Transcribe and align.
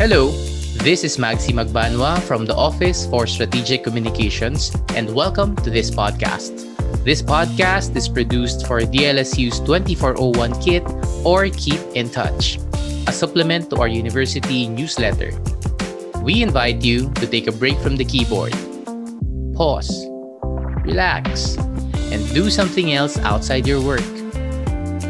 Hello, 0.00 0.30
this 0.80 1.04
is 1.04 1.18
Magsi 1.18 1.52
Magbanwa 1.52 2.22
from 2.22 2.46
the 2.46 2.56
Office 2.56 3.04
for 3.04 3.26
Strategic 3.26 3.84
Communications, 3.84 4.72
and 4.96 5.14
welcome 5.14 5.54
to 5.56 5.68
this 5.68 5.90
podcast. 5.90 6.56
This 7.04 7.20
podcast 7.20 7.94
is 7.94 8.08
produced 8.08 8.66
for 8.66 8.80
DLSU's 8.80 9.60
2401 9.60 10.56
Kit 10.62 10.80
or 11.22 11.50
Keep 11.52 11.84
in 11.92 12.08
Touch, 12.08 12.56
a 13.08 13.12
supplement 13.12 13.68
to 13.68 13.76
our 13.76 13.88
university 13.88 14.68
newsletter. 14.68 15.36
We 16.24 16.40
invite 16.40 16.82
you 16.82 17.12
to 17.20 17.26
take 17.26 17.46
a 17.46 17.52
break 17.52 17.76
from 17.84 17.96
the 17.96 18.06
keyboard, 18.06 18.56
pause, 19.52 19.92
relax, 20.80 21.58
and 22.08 22.24
do 22.32 22.48
something 22.48 22.94
else 22.94 23.18
outside 23.18 23.66
your 23.66 23.84
work. 23.84 24.08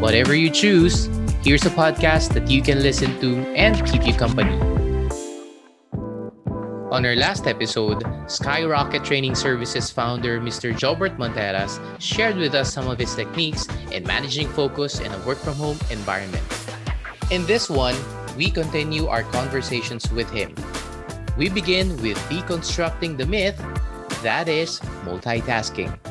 Whatever 0.03 0.35
you 0.35 0.49
choose, 0.49 1.07
here's 1.43 1.65
a 1.65 1.73
podcast 1.73 2.33
that 2.33 2.49
you 2.49 2.61
can 2.61 2.81
listen 2.81 3.19
to 3.19 3.35
and 3.57 3.85
keep 3.89 4.05
you 4.05 4.13
company. 4.13 4.53
On 6.91 7.05
our 7.05 7.15
last 7.15 7.47
episode, 7.47 8.03
Skyrocket 8.27 9.03
Training 9.03 9.33
Services 9.33 9.89
founder 9.89 10.39
Mr. 10.39 10.73
Jobert 10.73 11.17
Monteras 11.17 11.79
shared 11.99 12.35
with 12.35 12.53
us 12.53 12.71
some 12.71 12.87
of 12.87 12.99
his 12.99 13.15
techniques 13.15 13.65
in 13.91 14.03
managing 14.05 14.49
focus 14.49 14.99
in 14.99 15.11
a 15.11 15.19
work 15.25 15.37
from 15.37 15.55
home 15.55 15.79
environment. 15.89 16.43
In 17.31 17.45
this 17.45 17.69
one, 17.69 17.95
we 18.35 18.51
continue 18.51 19.07
our 19.07 19.23
conversations 19.23 20.11
with 20.11 20.29
him. 20.29 20.53
We 21.37 21.49
begin 21.49 21.95
with 22.03 22.17
deconstructing 22.29 23.17
the 23.17 23.25
myth 23.25 23.57
that 24.21 24.47
is 24.47 24.79
multitasking. 25.07 26.10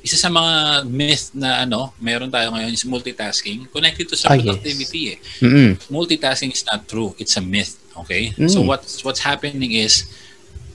Isa 0.00 0.16
sa 0.16 0.32
mga 0.32 0.84
myth 0.88 1.32
na 1.36 1.64
ano, 1.64 1.92
meron 2.00 2.32
tayo 2.32 2.52
ngayon 2.56 2.72
is 2.72 2.84
multitasking. 2.88 3.68
Connected 3.68 4.08
to 4.08 4.16
sa 4.16 4.32
Ah, 4.32 4.36
yes. 4.36 4.44
productivity 4.48 5.02
eh. 5.12 5.18
Mm-mm. 5.44 5.70
Multitasking 5.92 6.52
is 6.52 6.64
not 6.64 6.88
true. 6.88 7.12
It's 7.20 7.36
a 7.36 7.44
myth. 7.44 7.76
Okay? 8.04 8.32
Mm. 8.36 8.48
So 8.48 8.64
what's 8.64 9.04
what's 9.04 9.20
happening 9.20 9.76
is 9.76 10.08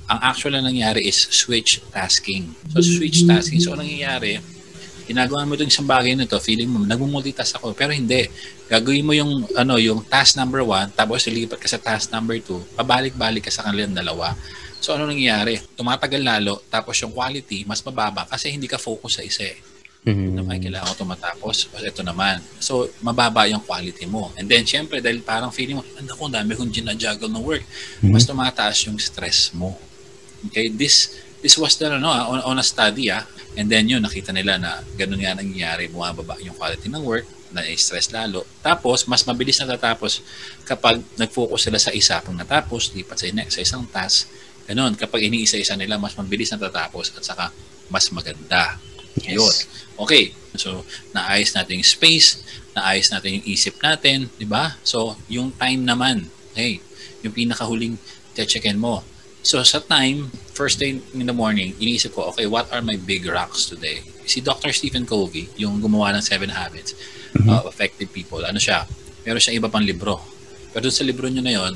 ang 0.05 0.21
actual 0.21 0.53
na 0.53 0.61
nangyari 0.61 1.01
is 1.09 1.17
switch 1.17 1.81
tasking. 1.89 2.53
So 2.69 2.85
switch 2.85 3.25
tasking. 3.25 3.61
So 3.65 3.73
nangyayari? 3.73 4.37
Ginagawa 5.05 5.45
mo 5.45 5.53
itong 5.53 5.69
isang 5.69 5.85
bagay 5.85 6.17
na 6.17 6.25
to, 6.25 6.41
feeling 6.41 6.65
mo, 6.69 6.81
nagmumultitask 6.81 7.61
ako. 7.61 7.77
Pero 7.77 7.93
hindi. 7.93 8.25
Gagawin 8.65 9.05
mo 9.05 9.13
yung, 9.13 9.45
ano, 9.53 9.77
yung 9.77 10.01
task 10.01 10.33
number 10.33 10.65
one, 10.65 10.89
tapos 10.97 11.29
lilipat 11.29 11.61
ka 11.61 11.69
sa 11.69 11.77
task 11.77 12.09
number 12.09 12.41
two, 12.41 12.57
pabalik-balik 12.73 13.45
ka 13.45 13.53
sa 13.53 13.69
kanilang 13.69 13.93
dalawa. 13.93 14.33
So 14.79 14.93
ano 14.93 15.09
nangyayari? 15.09 15.59
Tumatagal 15.75 16.21
lalo, 16.21 16.61
tapos 16.69 16.99
yung 17.01 17.13
quality 17.13 17.65
mas 17.65 17.81
mababa 17.81 18.27
kasi 18.29 18.51
hindi 18.51 18.69
ka 18.69 18.77
focus 18.77 19.19
sa 19.19 19.23
isa 19.25 19.43
eh. 19.45 19.57
Mhm. 20.05 20.37
na 20.37 20.45
may 20.45 20.61
kailangan 20.61 20.93
ko 20.93 21.01
tumatapos. 21.01 21.65
O 21.73 21.81
ito 21.81 22.05
naman. 22.05 22.37
So, 22.61 22.85
mababa 23.01 23.49
yung 23.49 23.65
quality 23.65 24.05
mo. 24.05 24.29
And 24.37 24.45
then, 24.45 24.61
syempre, 24.61 25.01
dahil 25.01 25.25
parang 25.25 25.49
feeling 25.49 25.81
mo, 25.81 25.83
ano 25.97 26.13
ko, 26.13 26.29
dami 26.29 26.53
kong 26.53 26.69
ginajuggle 26.69 27.25
ng 27.25 27.41
work. 27.41 27.65
Mas 28.05 28.21
tumataas 28.29 28.85
yung 28.85 29.01
stress 29.01 29.49
mo. 29.57 29.73
Okay? 30.45 30.69
This 30.69 31.17
this 31.41 31.57
was 31.57 31.73
done 31.73 31.97
ano, 31.97 32.13
on, 32.13 32.39
on 32.53 32.57
a 32.61 32.65
study. 32.65 33.09
Ah. 33.09 33.25
And 33.57 33.65
then 33.65 33.89
yun, 33.89 34.05
nakita 34.05 34.29
nila 34.29 34.61
na 34.61 34.85
ganun 34.93 35.25
nga 35.25 35.41
nangyayari. 35.41 35.89
Bumababa 35.89 36.37
yung 36.37 36.53
quality 36.53 36.85
ng 36.85 37.01
work 37.01 37.25
na-stress 37.49 38.11
lalo. 38.11 38.43
Tapos, 38.59 39.07
mas 39.07 39.23
mabilis 39.23 39.57
natatapos 39.57 40.21
kapag 40.67 40.99
nag-focus 41.15 41.71
sila 41.71 41.79
sa 41.79 41.89
isa. 41.95 42.19
Pag 42.19 42.35
natapos, 42.35 42.91
lipat 42.93 43.15
sa, 43.15 43.25
ina- 43.25 43.49
sa 43.49 43.63
isang 43.63 43.87
task. 43.89 44.27
Ganun, 44.65 44.97
kapag 44.97 45.29
iniisa-isa 45.29 45.77
nila, 45.77 46.01
mas 46.01 46.17
mabilis 46.17 46.49
natatapos 46.49 47.13
at 47.13 47.23
saka 47.23 47.53
mas 47.89 48.09
maganda. 48.09 48.81
Yes. 49.21 49.37
Yun. 49.37 49.55
Okay. 50.05 50.33
So, 50.55 50.83
naayos 51.11 51.51
natin 51.55 51.79
yung 51.79 51.87
space, 51.87 52.43
naayos 52.75 53.11
natin 53.11 53.39
yung 53.39 53.45
isip 53.45 53.79
natin, 53.83 54.31
di 54.39 54.47
ba? 54.47 54.75
So, 54.81 55.19
yung 55.27 55.51
time 55.55 55.83
naman, 55.83 56.31
hey, 56.55 56.79
yung 57.23 57.35
pinakahuling 57.35 57.99
checkin 58.35 58.79
mo. 58.79 59.03
So, 59.45 59.61
sa 59.61 59.77
time, 59.77 60.33
first 60.57 60.81
thing 60.81 61.05
in 61.13 61.29
the 61.29 61.35
morning, 61.35 61.77
iniisip 61.77 62.17
ko, 62.17 62.33
okay, 62.33 62.49
what 62.49 62.65
are 62.73 62.81
my 62.81 62.97
big 62.97 63.29
rocks 63.29 63.69
today? 63.69 64.01
Si 64.25 64.41
Dr. 64.41 64.73
Stephen 64.73 65.05
Covey, 65.05 65.47
yung 65.61 65.77
gumawa 65.77 66.17
ng 66.17 66.23
Seven 66.25 66.49
Habits 66.49 66.97
of 67.45 67.69
Effective 67.69 68.09
People, 68.09 68.41
ano 68.41 68.57
siya? 68.57 68.89
Meron 69.21 69.43
siya 69.43 69.53
iba 69.53 69.69
pang 69.69 69.85
libro. 69.85 70.17
Pero 70.73 70.89
sa 70.89 71.05
libro 71.05 71.29
niya 71.29 71.43
na 71.45 71.53
yon, 71.53 71.73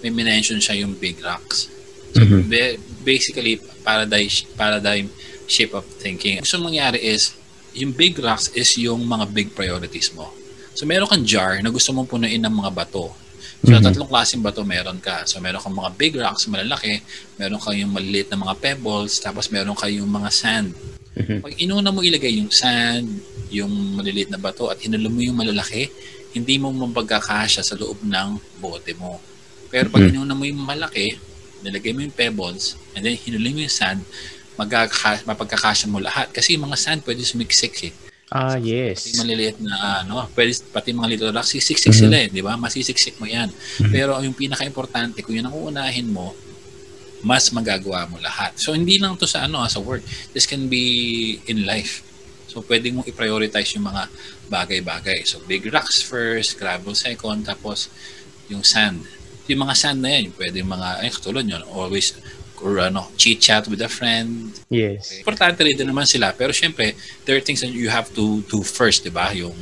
may 0.00 0.14
mention 0.14 0.62
siya 0.62 0.86
yung 0.86 0.94
big 0.94 1.18
rocks. 1.20 1.68
So, 2.14 2.24
Mhm. 2.24 2.48
ba- 2.48 2.78
basically, 3.04 3.60
paradigm, 3.82 4.28
paradigm 4.54 5.06
shift 5.46 5.72
of 5.72 5.84
thinking. 6.00 6.40
Gusto 6.40 6.60
mangyari 6.60 7.00
is, 7.00 7.32
yung 7.72 7.92
big 7.92 8.16
rocks 8.18 8.48
is 8.52 8.74
yung 8.76 9.04
mga 9.04 9.24
big 9.30 9.48
priorities 9.52 10.12
mo. 10.12 10.32
So, 10.72 10.84
meron 10.84 11.08
kang 11.08 11.24
jar 11.24 11.58
na 11.60 11.68
gusto 11.68 11.90
mong 11.92 12.08
punuin 12.08 12.40
ng 12.40 12.54
mga 12.64 12.70
bato. 12.70 13.12
So, 13.66 13.74
Mhm. 13.74 13.82
tatlong 13.82 14.10
klaseng 14.10 14.42
bato 14.42 14.62
meron 14.62 15.02
ka. 15.02 15.26
So, 15.26 15.42
meron 15.42 15.58
kang 15.58 15.74
mga 15.74 15.90
big 15.98 16.14
rocks, 16.14 16.46
malalaki. 16.46 17.02
Meron 17.34 17.58
kang 17.58 17.74
yung 17.74 17.90
maliliit 17.90 18.30
na 18.30 18.38
mga 18.38 18.54
pebbles. 18.62 19.18
Tapos, 19.18 19.50
meron 19.50 19.74
kayong 19.74 20.06
mga 20.06 20.30
sand. 20.30 20.70
Mhm. 21.18 21.42
Pag 21.42 21.54
inuna 21.58 21.90
mo 21.90 22.00
ilagay 22.06 22.38
yung 22.38 22.52
sand, 22.54 23.08
yung 23.50 23.98
maliliit 23.98 24.30
na 24.30 24.38
bato, 24.38 24.70
at 24.70 24.78
hinalo 24.78 25.10
mo 25.10 25.18
yung 25.18 25.34
malalaki, 25.34 25.90
hindi 26.36 26.54
mo 26.60 26.70
mapagkakasya 26.70 27.64
sa 27.64 27.74
loob 27.74 27.98
ng 28.06 28.28
bote 28.62 28.94
mo. 28.94 29.18
Pero 29.72 29.90
pag 29.90 30.06
Mhm. 30.06 30.10
inuna 30.14 30.34
mo 30.38 30.44
yung 30.46 30.62
malaki, 30.62 31.18
nilagay 31.62 31.92
mo 31.94 32.00
yung 32.02 32.14
pebbles, 32.14 32.78
and 32.94 33.02
then 33.02 33.14
hinuli 33.14 33.50
mo 33.50 33.60
yung 33.62 33.72
sand, 33.72 34.02
magkaka- 34.58 35.22
mapagkakasya 35.22 35.86
mo 35.86 36.02
lahat. 36.02 36.30
Kasi 36.30 36.58
yung 36.58 36.66
mga 36.66 36.78
sand 36.78 37.00
pwede 37.06 37.22
sumiksik 37.22 37.74
eh. 37.86 37.92
Ah, 38.28 38.60
Pati 38.60 38.68
yes. 38.68 39.16
maliliit 39.16 39.56
na 39.56 40.04
ano, 40.04 40.28
pwede, 40.36 40.52
pati 40.68 40.92
mga 40.92 41.08
little 41.08 41.32
rocks, 41.32 41.56
sisiksik 41.56 41.96
Mhm. 41.96 42.00
sila 42.04 42.16
eh, 42.20 42.28
di 42.28 42.44
ba? 42.44 42.60
Masisiksik 42.60 43.16
mo 43.16 43.24
yan. 43.24 43.48
Mhm. 43.48 43.88
Pero 43.88 44.20
yung 44.20 44.36
pinaka-importante, 44.36 45.24
kung 45.24 45.32
yun 45.32 45.48
ang 45.48 45.56
uunahin 45.56 46.12
mo, 46.12 46.36
mas 47.24 47.48
magagawa 47.50 48.04
mo 48.06 48.20
lahat. 48.20 48.54
So, 48.60 48.76
hindi 48.76 49.00
lang 49.00 49.16
to 49.16 49.26
sa 49.26 49.48
ano, 49.48 49.64
ah, 49.64 49.70
sa 49.70 49.80
work. 49.80 50.04
This 50.36 50.44
can 50.44 50.68
be 50.68 50.84
in 51.48 51.64
life. 51.64 52.04
So, 52.52 52.60
pwede 52.62 52.92
mong 52.92 53.08
i-prioritize 53.08 53.74
yung 53.74 53.88
mga 53.88 54.06
bagay-bagay. 54.48 55.24
So, 55.24 55.40
big 55.42 55.64
rocks 55.72 56.04
first, 56.04 56.60
gravel 56.60 56.94
second, 56.94 57.48
tapos 57.48 57.88
yung 58.48 58.62
sand. 58.62 59.02
Yung 59.48 59.64
mga 59.64 59.74
sand 59.74 60.00
na 60.04 60.12
yan, 60.12 60.30
pwede 60.36 60.60
yung 60.60 60.72
mga, 60.72 61.00
ay, 61.00 61.08
katulad 61.08 61.44
yun, 61.48 61.64
always, 61.72 62.12
or 62.60 62.78
ano, 62.82 63.08
chit-chat 63.16 63.66
with 63.70 63.80
a 63.80 63.88
friend, 63.88 64.52
Yes. 64.68 65.16
Importante 65.24 65.64
rin 65.64 65.76
din 65.78 65.88
naman 65.88 66.04
sila. 66.04 66.36
Pero 66.36 66.52
syempre, 66.52 66.92
there 67.24 67.36
are 67.38 67.44
things 67.44 67.64
that 67.64 67.72
you 67.72 67.88
have 67.88 68.12
to 68.12 68.44
do 68.52 68.60
first, 68.60 69.00
di 69.06 69.12
ba? 69.12 69.32
Yung 69.32 69.56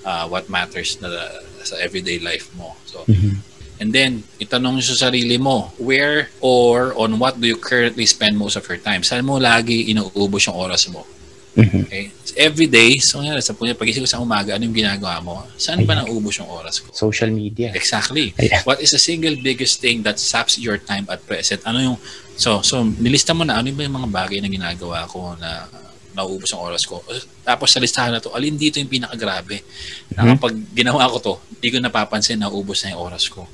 uh, 0.00 0.24
what 0.24 0.48
matters 0.48 0.96
na 1.04 1.12
sa 1.60 1.76
everyday 1.76 2.16
life 2.16 2.48
mo. 2.56 2.72
So, 2.88 3.04
Mhm. 3.04 3.36
and 3.80 3.92
then, 3.92 4.24
itanong 4.40 4.80
sa 4.80 5.12
sarili 5.12 5.36
mo, 5.36 5.76
where 5.76 6.32
or 6.40 6.96
on 6.96 7.20
what 7.20 7.36
do 7.36 7.44
you 7.44 7.60
currently 7.60 8.08
spend 8.08 8.40
most 8.40 8.56
of 8.56 8.64
your 8.64 8.80
time? 8.80 9.04
Saan 9.04 9.28
mo 9.28 9.36
lagi 9.36 9.92
inuubos 9.92 10.48
yung 10.48 10.56
oras 10.56 10.88
mo? 10.88 11.04
Mhm. 11.58 11.82
Okay? 11.86 12.04
Every 12.38 12.70
day, 12.70 13.02
so 13.02 13.18
nga, 13.18 13.34
sa 13.42 13.50
punya, 13.52 13.74
pagising 13.74 14.06
ko 14.06 14.10
sa 14.10 14.22
umaga, 14.22 14.54
ano 14.54 14.62
yung 14.70 14.76
ginagawa 14.76 15.18
mo? 15.18 15.42
Saan 15.58 15.82
ba 15.82 15.98
naubos 15.98 16.38
yung 16.38 16.46
oras 16.46 16.78
ko? 16.78 16.94
Social 16.94 17.34
media. 17.34 17.74
Exactly. 17.74 18.30
Ayan. 18.38 18.62
What 18.62 18.78
is 18.78 18.94
the 18.94 19.02
single 19.02 19.34
biggest 19.34 19.82
thing 19.82 20.06
that 20.06 20.22
saps 20.22 20.54
your 20.56 20.78
time 20.78 21.10
at 21.10 21.26
present? 21.26 21.62
Ano 21.66 21.78
yung 21.82 21.98
So, 22.40 22.64
so 22.64 22.80
nilista 22.80 23.36
mo 23.36 23.44
na 23.44 23.60
ano 23.60 23.68
ba 23.76 23.84
yung 23.84 24.00
mga 24.00 24.08
bagay 24.08 24.40
na 24.40 24.48
ginagawa 24.48 25.04
ko 25.04 25.36
na 25.36 25.68
nauubos 26.16 26.48
ang 26.56 26.64
oras 26.64 26.88
ko. 26.88 27.04
Tapos 27.44 27.68
sa 27.68 27.76
listahan 27.76 28.16
na 28.16 28.20
to, 28.22 28.32
alin 28.32 28.56
dito 28.56 28.80
yung 28.80 28.88
pinakagrabe? 28.88 29.60
Na 30.16 30.24
Mhm. 30.24 30.30
kapag 30.40 30.54
ginawa 30.72 31.04
ko 31.12 31.16
to, 31.20 31.34
hindi 31.60 31.68
ko 31.68 31.76
napapansin 31.84 32.40
na 32.40 32.48
ubos 32.48 32.80
na 32.80 32.96
yung 32.96 33.02
oras 33.12 33.28
ko. 33.28 33.44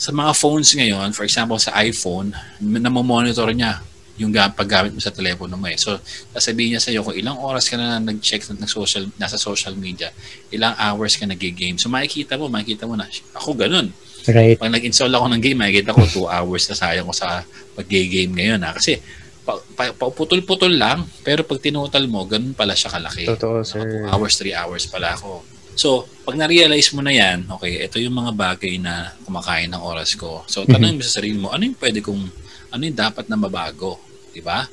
Sa 0.00 0.08
mga 0.08 0.32
phones 0.32 0.72
ngayon, 0.72 1.12
for 1.12 1.28
example 1.28 1.60
sa 1.60 1.76
iPhone, 1.84 2.32
namomonitor 2.64 3.52
niya 3.52 3.84
yung 4.20 4.28
ga- 4.28 4.52
paggamit 4.52 4.92
mo 4.92 5.00
sa 5.00 5.08
telepono 5.08 5.56
mo 5.56 5.66
eh. 5.68 5.80
So, 5.80 5.96
sasabihin 6.36 6.76
niya 6.76 6.82
sa 6.84 6.92
iyo 6.92 7.00
kung 7.00 7.16
ilang 7.16 7.40
oras 7.40 7.68
ka 7.68 7.80
na 7.80 7.96
nag-check 7.96 8.44
ng 8.44 8.68
social, 8.68 9.08
nasa 9.16 9.40
social 9.40 9.72
media, 9.72 10.12
ilang 10.52 10.76
hours 10.76 11.16
ka 11.16 11.24
nag-game. 11.24 11.80
So, 11.80 11.88
makikita 11.88 12.36
mo, 12.36 12.52
makikita 12.52 12.84
mo 12.84 12.96
na, 12.96 13.08
ako 13.32 13.56
ganun. 13.56 13.88
Right. 14.28 14.60
Pag 14.60 14.70
nag-install 14.70 15.10
ako 15.10 15.26
ng 15.32 15.42
game, 15.42 15.58
makikita 15.58 15.96
ko 15.96 16.28
2 16.28 16.30
hours 16.30 16.62
na 16.70 16.76
sayang 16.76 17.06
ko 17.08 17.14
sa 17.16 17.42
pag-game 17.74 18.30
ngayon. 18.36 18.60
Ha? 18.62 18.70
Kasi 18.76 19.00
pa, 19.42 19.58
pa, 19.74 19.90
pauputol-putol 19.90 20.70
lang, 20.78 21.02
pero 21.26 21.42
pag 21.42 21.58
tinutal 21.58 22.06
mo, 22.06 22.22
ganun 22.28 22.54
pala 22.54 22.78
siya 22.78 22.94
kalaki. 22.94 23.26
Totoo, 23.26 23.66
sir. 23.66 24.06
2 24.06 24.12
hours, 24.12 24.34
3 24.38 24.54
hours 24.54 24.84
pala 24.86 25.18
ako. 25.18 25.42
So, 25.72 26.04
pag 26.22 26.36
na-realize 26.36 26.92
mo 26.92 27.00
na 27.00 27.10
yan, 27.10 27.48
okay, 27.48 27.80
ito 27.80 27.96
yung 27.96 28.12
mga 28.12 28.36
bagay 28.36 28.76
na 28.76 29.16
kumakain 29.24 29.72
ng 29.72 29.82
oras 29.82 30.14
ko. 30.14 30.44
So, 30.46 30.68
tanongin 30.68 31.00
mo 31.00 31.02
sa 31.02 31.16
sarili 31.18 31.36
mo, 31.40 31.48
ano 31.48 31.64
yung 31.64 31.78
pwede 31.80 32.04
kong, 32.04 32.22
ano 32.70 32.82
yung 32.84 32.98
dapat 32.98 33.26
na 33.26 33.40
mabago? 33.40 34.11
Di 34.32 34.40
ba? 34.40 34.64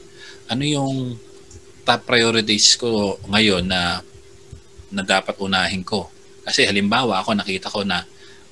Ano 0.50 0.64
yung 0.66 1.20
top 1.86 2.02
priorities 2.08 2.80
ko 2.80 3.20
ngayon 3.28 3.68
na 3.68 4.02
na 4.90 5.04
dapat 5.06 5.38
unahin 5.38 5.86
ko? 5.86 6.10
Kasi 6.42 6.66
halimbawa, 6.66 7.22
ako 7.22 7.38
nakita 7.38 7.70
ko 7.70 7.86
na 7.86 8.02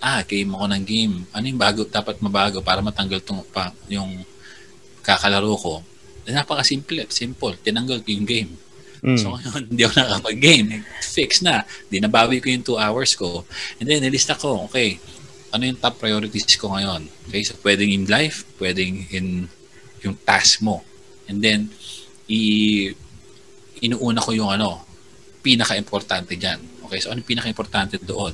ah, 0.01 0.21
game 0.21 0.53
ako 0.53 0.65
ng 0.69 0.83
game. 0.85 1.15
Ano 1.33 1.45
yung 1.49 1.57
bago, 1.59 1.81
dapat 1.85 2.21
mabago 2.21 2.61
para 2.61 2.81
matanggal 2.85 3.21
tong, 3.21 3.41
pa, 3.49 3.73
yung 3.89 4.21
kakalaro 5.01 5.57
ko? 5.57 5.73
Napaka-simple, 6.27 7.07
simple. 7.09 7.55
Tinanggal 7.63 8.03
ko 8.03 8.09
yung 8.13 8.27
game. 8.27 8.51
Mm. 9.01 9.17
So 9.17 9.33
ngayon, 9.33 9.61
hindi 9.73 9.81
ako 9.85 9.93
nakapag-game. 9.97 10.67
Fix 11.01 11.41
na. 11.41 11.63
Di 11.89 11.97
nabawi 11.97 12.43
ko 12.43 12.51
yung 12.51 12.65
2 12.65 12.77
hours 12.77 13.15
ko. 13.17 13.47
And 13.81 13.87
then, 13.89 14.03
nilista 14.03 14.37
ko, 14.37 14.67
okay, 14.69 14.99
ano 15.55 15.63
yung 15.65 15.79
top 15.79 15.97
priorities 15.97 16.59
ko 16.59 16.75
ngayon? 16.75 17.07
Okay, 17.31 17.41
so 17.47 17.55
pwedeng 17.63 17.89
in 17.89 18.05
life, 18.05 18.43
pwedeng 18.59 19.07
in 19.09 19.47
yung 20.03 20.15
task 20.27 20.61
mo. 20.61 20.83
And 21.27 21.43
then, 21.43 21.71
i 22.27 22.39
inuuna 23.77 24.19
ko 24.19 24.33
yung 24.33 24.51
ano, 24.51 24.83
pinaka-importante 25.45 26.35
dyan. 26.35 26.59
Okay, 26.87 26.99
so 26.99 27.13
ano 27.13 27.21
pinaka-importante 27.21 28.01
doon? 28.01 28.33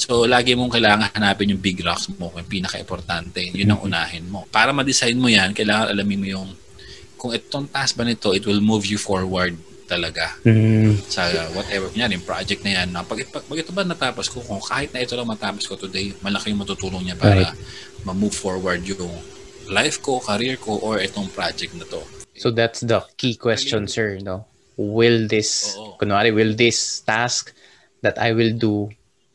So, 0.00 0.24
lagi 0.24 0.56
mong 0.56 0.72
kailangan 0.72 1.12
hanapin 1.12 1.52
yung 1.52 1.60
big 1.60 1.84
rocks 1.84 2.08
mo, 2.16 2.32
yung 2.32 2.48
pinaka-importante. 2.48 3.52
Yun 3.52 3.68
ang 3.68 3.84
mm-hmm. 3.84 3.88
unahin 3.92 4.24
mo. 4.32 4.48
Para 4.48 4.72
ma-design 4.72 5.20
mo 5.20 5.28
yan, 5.28 5.52
kailangan 5.52 5.92
alamin 5.92 6.18
mo 6.18 6.28
yung 6.40 6.48
kung 7.20 7.36
itong 7.36 7.68
task 7.68 8.00
ba 8.00 8.08
nito, 8.08 8.32
it 8.32 8.40
will 8.48 8.64
move 8.64 8.88
you 8.88 8.96
forward 8.96 9.52
talaga 9.84 10.38
mm. 10.46 11.02
sa 11.10 11.26
whatever 11.52 11.90
yan, 11.92 12.16
yung 12.16 12.24
project 12.24 12.64
na 12.64 12.80
yan. 12.80 12.88
Na 12.94 13.04
pag, 13.04 13.20
pag, 13.28 13.44
pag 13.44 13.58
ito 13.60 13.74
ba 13.76 13.84
natapos 13.84 14.32
ko, 14.32 14.40
kung 14.40 14.62
kahit 14.64 14.94
na 14.96 15.04
ito 15.04 15.12
lang 15.12 15.28
matapos 15.28 15.68
ko 15.68 15.76
today, 15.76 16.16
malaki 16.24 16.54
yung 16.54 16.64
matutulong 16.64 17.04
niya 17.04 17.20
para 17.20 17.52
right. 17.52 17.58
ma-move 18.08 18.32
forward 18.32 18.80
yung 18.88 19.12
life 19.68 20.00
ko, 20.00 20.16
career 20.22 20.56
ko, 20.56 20.80
or 20.80 20.96
itong 21.02 21.28
project 21.28 21.76
na 21.76 21.84
to. 21.84 22.00
So 22.40 22.48
that's 22.48 22.80
the 22.80 23.04
key 23.20 23.36
question, 23.36 23.84
sir. 23.84 24.16
No? 24.24 24.48
Will 24.80 25.28
this, 25.28 25.76
Oo. 25.76 26.00
kunwari, 26.00 26.32
will 26.32 26.56
this 26.56 27.04
task 27.04 27.52
that 28.00 28.16
I 28.16 28.32
will 28.32 28.56
do 28.56 28.88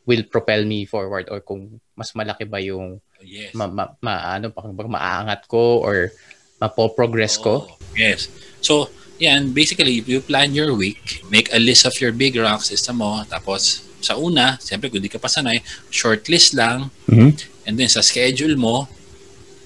will 0.10 0.26
propel 0.26 0.66
me 0.66 0.90
forward 0.90 1.30
or 1.30 1.42
kung 1.42 1.82
mas 1.94 2.14
malaki 2.18 2.50
ba 2.50 2.58
yung 2.62 3.02
yes. 3.22 3.54
ma, 3.54 3.66
ma, 3.70 3.94
ma 4.02 4.38
ano 4.38 4.50
pag 4.54 4.70
maaangat 4.74 5.46
ko 5.46 5.86
or 5.86 6.10
mapo-progress 6.58 7.38
ko? 7.38 7.70
Yes. 7.94 8.30
So, 8.62 8.90
yan, 9.22 9.54
basically, 9.54 10.02
if 10.02 10.10
you 10.10 10.22
plan 10.22 10.58
your 10.58 10.74
week, 10.74 11.22
make 11.30 11.54
a 11.54 11.62
list 11.62 11.86
of 11.86 11.94
your 12.02 12.12
big 12.12 12.34
rocks, 12.38 12.74
isa 12.74 12.90
mo, 12.90 13.22
tapos 13.30 13.86
sa 14.02 14.18
una, 14.18 14.58
siyempre 14.58 14.90
kung 14.90 15.02
di 15.02 15.10
ka 15.10 15.22
pa 15.22 15.30
sanay, 15.30 15.62
short 15.90 16.26
list 16.30 16.58
lang, 16.58 16.90
mm-hmm. 17.10 17.32
and 17.70 17.74
then 17.78 17.90
sa 17.90 18.02
schedule 18.02 18.58
mo, 18.58 18.90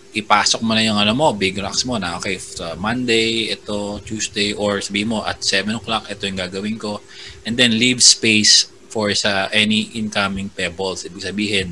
ipasok 0.10 0.66
mo 0.66 0.74
na 0.74 0.82
yung 0.82 0.98
ano 0.98 1.14
mo, 1.14 1.30
big 1.38 1.58
rocks 1.62 1.86
mo 1.86 2.02
na, 2.02 2.18
okay, 2.18 2.42
sa 2.42 2.74
Monday, 2.74 3.54
ito, 3.54 4.02
Tuesday, 4.02 4.58
or 4.58 4.82
sabi 4.82 5.06
mo, 5.06 5.22
at 5.22 5.46
7 5.46 5.70
o'clock, 5.78 6.10
ito 6.10 6.26
yung 6.26 6.40
gagawin 6.40 6.78
ko, 6.82 6.98
and 7.46 7.54
then 7.54 7.78
leave 7.78 8.02
space 8.02 8.74
for 8.90 9.14
sa 9.14 9.46
any 9.54 9.94
incoming 9.94 10.50
pebbles. 10.50 11.06
Ibig 11.06 11.22
sabihin, 11.22 11.68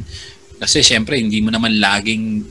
kasi 0.61 0.85
syempre, 0.85 1.17
hindi 1.17 1.41
mo 1.41 1.49
naman 1.49 1.81
laging 1.81 2.45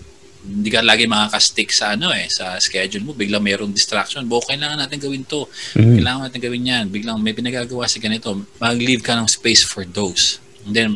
hindi 0.47 0.71
ka 0.71 0.79
lagi 0.79 1.11
makaka-stick 1.11 1.75
sa 1.75 1.99
ano 1.99 2.15
eh, 2.15 2.31
sa 2.31 2.55
schedule 2.62 3.03
mo. 3.03 3.19
Biglang 3.19 3.43
mayroong 3.43 3.75
distraction. 3.75 4.23
Bo, 4.31 4.38
kailangan 4.38 4.79
natin 4.79 5.03
gawin 5.03 5.27
to. 5.27 5.43
Mm-hmm. 5.75 5.99
Kailangan 5.99 6.21
natin 6.23 6.38
gawin 6.38 6.71
yan. 6.71 6.85
Biglang 6.87 7.19
may 7.19 7.35
pinagagawa 7.35 7.91
si 7.91 7.99
ganito. 7.99 8.31
Mag-leave 8.62 9.03
ka 9.03 9.19
ng 9.19 9.27
space 9.27 9.67
for 9.67 9.83
those. 9.83 10.38
And 10.62 10.71
then, 10.71 10.91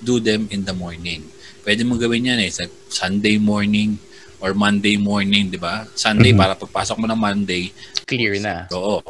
do 0.00 0.16
them 0.16 0.48
in 0.48 0.64
the 0.64 0.72
morning. 0.72 1.28
Pwede 1.60 1.84
mo 1.84 2.00
gawin 2.00 2.32
yan 2.32 2.40
eh, 2.40 2.48
sa 2.48 2.64
Sunday 2.88 3.36
morning 3.36 4.00
or 4.40 4.52
Monday 4.52 4.96
morning, 5.00 5.48
di 5.48 5.60
ba? 5.60 5.86
Sunday, 5.96 6.32
mm-hmm. 6.32 6.40
para 6.40 6.52
pagpasok 6.58 6.96
mo 7.00 7.06
ng 7.08 7.20
Monday. 7.20 7.72
Clear 8.04 8.36
na. 8.40 8.70
Oo. 8.72 9.00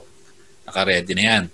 Naka-ready 0.67 1.14
na 1.14 1.25
yan 1.25 1.44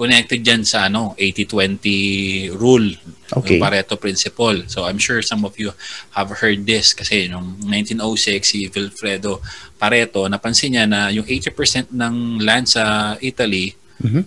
connected 0.00 0.40
dyan 0.40 0.64
sa 0.64 0.88
ano 0.88 1.12
80-20 1.12 2.56
rule 2.56 2.96
okay. 3.36 3.60
yung 3.60 3.60
Pareto 3.60 4.00
principle 4.00 4.64
so 4.64 4.88
I'm 4.88 4.96
sure 4.96 5.20
some 5.20 5.44
of 5.44 5.52
you 5.60 5.76
have 6.16 6.32
heard 6.40 6.64
this 6.64 6.96
kasi 6.96 7.28
nung 7.28 7.60
1906 7.68 8.40
si 8.40 8.64
Vilfredo 8.72 9.44
Pareto 9.76 10.24
napansin 10.24 10.72
niya 10.72 10.88
na 10.88 11.12
yung 11.12 11.28
80% 11.28 11.92
ng 11.92 12.40
land 12.40 12.64
sa 12.64 13.12
Italy 13.20 13.76
mm-hmm. 14.00 14.24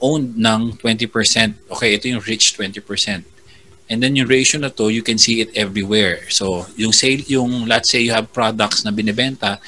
owned 0.00 0.32
ng 0.40 0.80
20% 0.80 1.68
okay 1.68 2.00
ito 2.00 2.08
yung 2.08 2.24
rich 2.24 2.56
20% 2.56 2.80
and 3.92 4.00
then 4.00 4.16
yung 4.16 4.24
ratio 4.24 4.56
na 4.56 4.72
to 4.72 4.88
you 4.88 5.04
can 5.04 5.20
see 5.20 5.44
it 5.44 5.52
everywhere 5.52 6.24
so 6.32 6.64
yung 6.80 6.96
sale 6.96 7.20
yung 7.28 7.68
let's 7.68 7.92
say 7.92 8.00
you 8.00 8.16
have 8.16 8.32
products 8.32 8.80
na 8.82 8.90
binebenta 8.90 9.60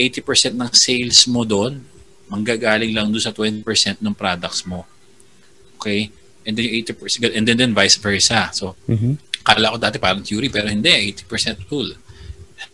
80% 0.00 0.56
ng 0.56 0.70
sales 0.72 1.28
mo 1.28 1.44
doon 1.44 1.84
manggagaling 2.28 2.92
lang 2.92 3.08
doon 3.08 3.24
sa 3.24 3.32
20% 3.32 3.64
ng 4.04 4.14
products 4.14 4.68
mo. 4.68 4.84
Okay? 5.80 6.12
And 6.44 6.54
then 6.54 6.68
yung 6.68 6.84
80%, 6.84 7.34
and 7.34 7.44
then, 7.48 7.56
then 7.56 7.72
vice 7.74 7.96
versa. 7.96 8.52
So, 8.52 8.76
mm-hmm. 8.88 9.44
kala 9.44 9.74
ko 9.74 9.76
dati 9.80 9.96
parang 9.96 10.22
theory, 10.22 10.52
pero 10.52 10.68
hindi, 10.68 10.92
80% 11.16 11.68
rule. 11.72 11.96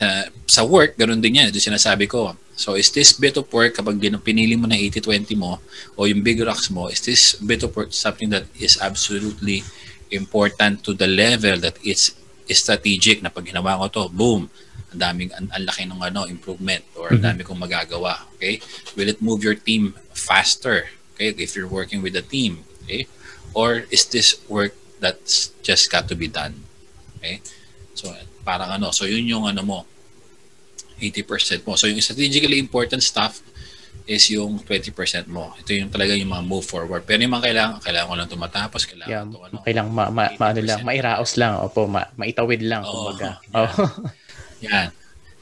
Uh, 0.02 0.26
sa 0.50 0.66
work, 0.66 0.98
ganun 0.98 1.22
din 1.22 1.38
yan. 1.38 1.54
Ito 1.54 1.62
sinasabi 1.62 2.10
ko. 2.10 2.34
So, 2.54 2.74
is 2.74 2.90
this 2.90 3.14
bit 3.14 3.38
of 3.38 3.50
work, 3.50 3.78
kapag 3.78 3.98
pinili 4.22 4.58
mo 4.58 4.66
na 4.66 4.78
80-20 4.78 5.38
mo, 5.38 5.58
o 5.94 6.06
yung 6.06 6.22
big 6.22 6.42
rocks 6.42 6.70
mo, 6.70 6.90
is 6.90 7.02
this 7.02 7.38
bit 7.38 7.62
of 7.62 7.74
work 7.74 7.90
something 7.94 8.30
that 8.30 8.46
is 8.58 8.78
absolutely 8.78 9.62
important 10.10 10.84
to 10.84 10.92
the 10.92 11.08
level 11.08 11.60
that 11.60 11.78
it's 11.84 12.12
strategic 12.52 13.24
na 13.24 13.32
pag 13.32 13.48
ginawa 13.48 13.80
ko 13.80 13.86
to, 13.88 14.04
boom, 14.12 14.50
ang 14.94 15.00
daming 15.02 15.30
ang, 15.34 15.50
ang 15.50 15.64
laki 15.66 15.82
ng 15.90 15.98
ano 15.98 16.24
improvement 16.30 16.86
or 16.94 17.10
ang 17.10 17.18
mm-hmm. 17.18 17.26
dami 17.26 17.40
kong 17.42 17.58
magagawa 17.58 18.22
okay? 18.38 18.62
Will 18.94 19.10
it 19.10 19.18
move 19.18 19.42
your 19.42 19.58
team 19.58 19.98
faster 20.14 20.86
okay 21.14 21.34
if 21.34 21.58
you're 21.58 21.68
working 21.68 21.98
with 21.98 22.14
a 22.14 22.22
team 22.22 22.62
okay? 22.86 23.10
Or 23.54 23.86
is 23.90 24.06
this 24.06 24.38
work 24.46 24.78
that's 25.02 25.50
just 25.66 25.90
got 25.90 26.06
to 26.08 26.16
be 26.16 26.30
done 26.30 26.62
okay? 27.18 27.42
So 27.98 28.14
parang 28.46 28.70
ano 28.70 28.94
so 28.94 29.04
yun 29.04 29.26
yung 29.26 29.44
ano 29.50 29.66
mo 29.66 29.78
80% 30.94 31.66
mo. 31.66 31.74
So 31.74 31.90
yung 31.90 31.98
strategically 31.98 32.62
important 32.62 33.02
stuff 33.02 33.42
is 34.04 34.28
yung 34.28 34.60
20% 34.60 34.92
mo. 35.32 35.56
Ito 35.56 35.72
yung 35.72 35.88
talaga 35.88 36.12
yung 36.12 36.28
mga 36.28 36.44
move 36.44 36.64
forward. 36.64 37.08
Pero 37.08 37.24
yung 37.24 37.32
mga 37.32 37.44
kailangan, 37.48 37.74
kailangan 37.80 38.08
ko 38.08 38.14
lang 38.20 38.28
tumatapos, 38.28 38.80
kailangan 38.84 39.12
yeah, 39.12 39.24
to, 39.24 39.38
ano, 39.40 39.56
kailangan 39.64 39.90
ma, 39.90 40.04
ma, 40.12 40.24
ma, 40.36 40.46
ano 40.52 40.60
lang, 40.60 40.80
mairaos 40.84 41.32
lang, 41.40 41.56
opo, 41.56 41.88
ma, 41.88 42.04
maitawid 42.20 42.60
lang, 42.60 42.84
oh, 42.84 43.12
kumbaga. 43.12 43.40
Yeah. 43.54 43.70
Oh. 43.78 43.88
Yan. 44.64 44.88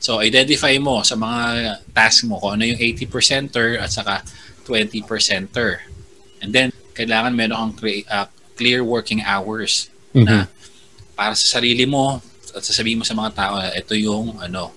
So, 0.03 0.19
identify 0.19 0.75
mo 0.83 1.07
sa 1.07 1.15
mga 1.15 1.79
task 1.95 2.27
mo 2.27 2.39
kung 2.43 2.59
ano 2.59 2.67
yung 2.67 2.79
80%er 2.79 3.79
at 3.79 3.91
saka 3.91 4.23
20%er. 4.67 5.87
And 6.43 6.51
then, 6.51 6.75
kailangan 6.95 7.35
meron 7.35 7.55
kang 7.55 7.75
cre- 7.79 8.07
uh, 8.11 8.27
clear 8.59 8.83
working 8.83 9.23
hours 9.23 9.91
mm-hmm. 10.15 10.27
na 10.27 10.51
para 11.15 11.35
sa 11.39 11.59
sarili 11.59 11.87
mo 11.87 12.19
at 12.53 12.63
sasabihin 12.63 13.01
mo 13.01 13.05
sa 13.07 13.17
mga 13.17 13.31
tao 13.33 13.55
ito 13.63 13.95
yung 13.97 14.37
ano 14.43 14.75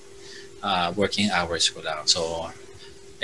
uh, 0.63 0.89
working 0.95 1.29
hours 1.29 1.69
ko 1.69 1.81
lang. 1.83 2.05
So, 2.05 2.49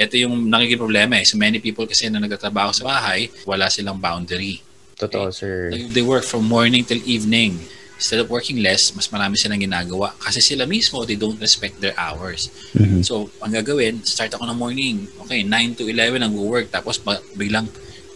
ito 0.01 0.17
yung 0.17 0.49
nagiging 0.49 0.81
problema 0.81 1.21
eh. 1.21 1.25
So 1.25 1.37
many 1.37 1.61
people 1.61 1.85
kasi 1.85 2.09
na 2.09 2.17
nagtatrabaho 2.17 2.73
sa 2.73 2.83
bahay, 2.85 3.29
wala 3.45 3.69
silang 3.69 4.01
boundary. 4.01 4.61
Totoo, 4.97 5.29
okay? 5.29 5.37
sir. 5.37 5.53
They 5.93 6.01
work 6.05 6.25
from 6.25 6.49
morning 6.49 6.85
till 6.85 7.01
evening 7.05 7.61
instead 8.01 8.17
of 8.17 8.33
working 8.33 8.65
less, 8.65 8.97
mas 8.97 9.13
marami 9.13 9.37
silang 9.37 9.61
ginagawa. 9.61 10.09
Kasi 10.17 10.41
sila 10.41 10.65
mismo, 10.65 11.05
they 11.05 11.13
don't 11.13 11.37
respect 11.37 11.77
their 11.77 11.93
hours. 11.93 12.49
Mm-hmm. 12.73 13.05
So, 13.05 13.29
ang 13.45 13.53
gagawin, 13.53 14.01
start 14.01 14.33
ako 14.33 14.49
ng 14.49 14.57
morning. 14.57 15.05
Okay, 15.21 15.45
9 15.45 15.77
to 15.77 15.85
11 15.85 16.25
ang 16.25 16.33
work. 16.33 16.73
Tapos 16.73 16.97
biglang, 17.37 17.69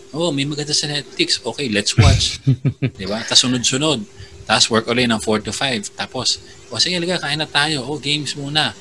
oh, 0.10 0.34
may 0.34 0.50
maganda 0.50 0.74
sa 0.74 0.90
Netflix. 0.90 1.38
Okay, 1.38 1.70
let's 1.70 1.94
watch. 2.02 2.42
di 3.00 3.06
ba? 3.06 3.22
Tapos 3.22 3.46
sunod-sunod. 3.46 4.02
Tapos 4.50 4.74
work 4.74 4.90
ulit 4.90 5.06
ng 5.06 5.22
4 5.22 5.46
to 5.46 5.54
5. 5.54 5.94
Tapos, 5.94 6.42
o 6.74 6.78
oh, 6.78 6.82
sige, 6.82 6.98
liga, 6.98 7.22
kain 7.22 7.38
na 7.38 7.46
tayo. 7.46 7.86
Oh, 7.86 8.02
games 8.02 8.34
muna. 8.34 8.74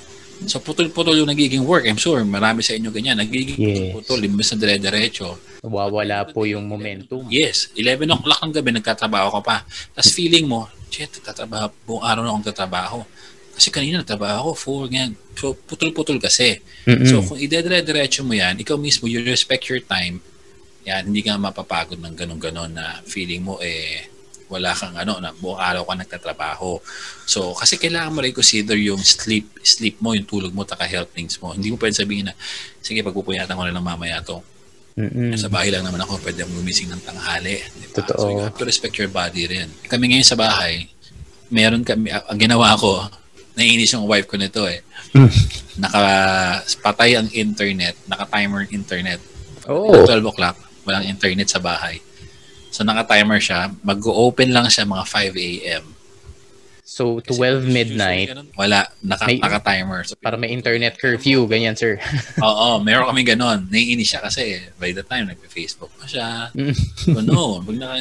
So, 0.44 0.60
putol-putol 0.60 1.16
yung 1.16 1.30
nagiging 1.30 1.62
work. 1.64 1.86
I'm 1.86 2.00
sure, 2.00 2.20
marami 2.26 2.60
sa 2.60 2.74
inyo 2.76 2.90
ganyan. 2.90 3.16
Nagiging 3.16 3.58
yes. 3.58 3.94
putol, 3.94 4.20
imbes 4.20 4.50
na 4.52 4.56
dire-diretso. 4.60 5.38
Nawawala 5.62 6.28
po 6.28 6.44
yung 6.44 6.66
momentum. 6.66 7.24
Yes. 7.30 7.70
11 7.78 8.10
o'clock 8.10 8.40
ng 8.44 8.52
gabi, 8.52 8.70
nagkatrabaho 8.76 9.28
ka 9.38 9.40
pa. 9.40 9.56
Tapos 9.94 10.10
feeling 10.12 10.44
mo, 10.44 10.68
shit, 10.92 11.10
tatrabaho, 11.22 11.70
buong 11.86 12.04
araw 12.04 12.22
na 12.22 12.30
akong 12.34 12.46
tatrabaho. 12.52 12.98
Kasi 13.54 13.70
kanina 13.70 14.02
nagtrabaho 14.02 14.52
ako, 14.52 14.84
4, 14.86 14.90
ganyan. 14.90 15.12
So, 15.38 15.54
putol-putol 15.54 16.18
kasi. 16.18 16.58
Mm-hmm. 16.84 17.06
So, 17.06 17.22
kung 17.22 17.38
idedire-diretso 17.38 18.26
mo 18.26 18.34
yan, 18.34 18.58
ikaw 18.58 18.74
mismo, 18.74 19.06
you 19.06 19.22
respect 19.22 19.70
your 19.70 19.80
time, 19.80 20.18
yan, 20.84 21.08
hindi 21.08 21.24
ka 21.24 21.40
mapapagod 21.40 21.96
ng 22.02 22.14
ganun-ganon 22.18 22.74
na 22.76 23.00
feeling 23.08 23.40
mo, 23.40 23.56
eh, 23.62 24.13
wala 24.48 24.76
kang 24.76 24.94
ano, 24.94 25.18
na 25.18 25.32
buong 25.32 25.60
araw 25.60 25.88
ka 25.88 25.94
nagtatrabaho. 25.96 26.78
So, 27.24 27.56
kasi 27.56 27.80
kailangan 27.80 28.12
mo 28.12 28.20
rin 28.20 28.36
consider 28.36 28.76
yung 28.76 29.00
sleep, 29.00 29.60
sleep 29.64 29.98
mo, 29.98 30.12
yung 30.12 30.28
tulog 30.28 30.52
mo, 30.52 30.62
taka 30.68 30.84
health 30.84 31.12
things 31.16 31.40
mo. 31.40 31.56
Hindi 31.56 31.72
mo 31.72 31.80
pwede 31.80 31.96
sabihin 31.96 32.28
na, 32.30 32.34
sige, 32.84 33.00
pagpupuyatan 33.00 33.56
ko 33.56 33.62
na 33.64 33.74
lang 33.74 33.84
mamaya 33.84 34.20
to. 34.20 34.40
Mm-mm. 34.94 35.34
Sa 35.34 35.50
bahay 35.50 35.74
lang 35.74 35.82
naman 35.82 35.98
ako, 36.06 36.22
pwede 36.22 36.46
akong 36.46 36.54
gumising 36.62 36.86
ng 36.86 37.02
tanghali. 37.02 37.58
Diba? 37.58 37.94
Totoo. 37.98 38.20
So 38.20 38.26
you 38.30 38.42
have 38.46 38.54
to 38.54 38.66
respect 38.66 38.94
your 38.94 39.10
body 39.10 39.50
rin. 39.50 39.66
Kami 39.90 40.14
ngayon 40.14 40.28
sa 40.28 40.38
bahay, 40.38 40.86
meron 41.50 41.82
kami, 41.82 42.14
ang 42.14 42.38
ginawa 42.38 42.78
ko, 42.78 43.10
naiinis 43.58 43.90
yung 43.94 44.06
wife 44.06 44.30
ko 44.30 44.38
nito 44.38 44.66
eh. 44.66 44.82
Mm. 45.14 45.30
Nakapatay 45.78 47.14
ang 47.14 47.30
internet, 47.30 47.94
naka-timer 48.10 48.66
internet. 48.74 49.22
Oh. 49.70 49.94
12 50.02 50.26
o'clock, 50.26 50.58
walang 50.82 51.06
internet 51.06 51.46
sa 51.46 51.62
bahay. 51.62 52.02
So 52.74 52.82
naka-timer 52.82 53.38
siya, 53.38 53.70
mag-open 53.86 54.50
lang 54.50 54.66
siya 54.66 54.82
mga 54.82 55.06
5 55.06 55.38
a.m. 55.38 55.84
So, 56.84 57.18
Kasi 57.18 57.40
12 57.40 57.64
usually 57.64 57.74
midnight, 57.74 58.28
ganun, 58.28 58.48
wala, 58.54 58.86
naka, 59.02 59.24
May- 59.26 59.40
naka-timer. 59.40 60.04
So, 60.04 60.14
para 60.20 60.36
may 60.36 60.52
internet 60.52 60.94
curfew, 60.94 61.48
ganyan, 61.48 61.74
sir. 61.74 61.96
Oo, 62.44 62.78
meron 62.84 63.08
kami 63.08 63.24
ganon. 63.24 63.66
Naiinis 63.66 64.14
siya 64.14 64.20
kasi 64.22 64.62
by 64.76 64.92
the 64.92 65.02
time 65.02 65.26
nagpe-Facebook 65.26 65.90
pa 65.96 66.04
siya. 66.06 66.52
So, 67.02 67.18
no, 67.24 67.64
pag 67.64 67.76
naka, 67.80 67.94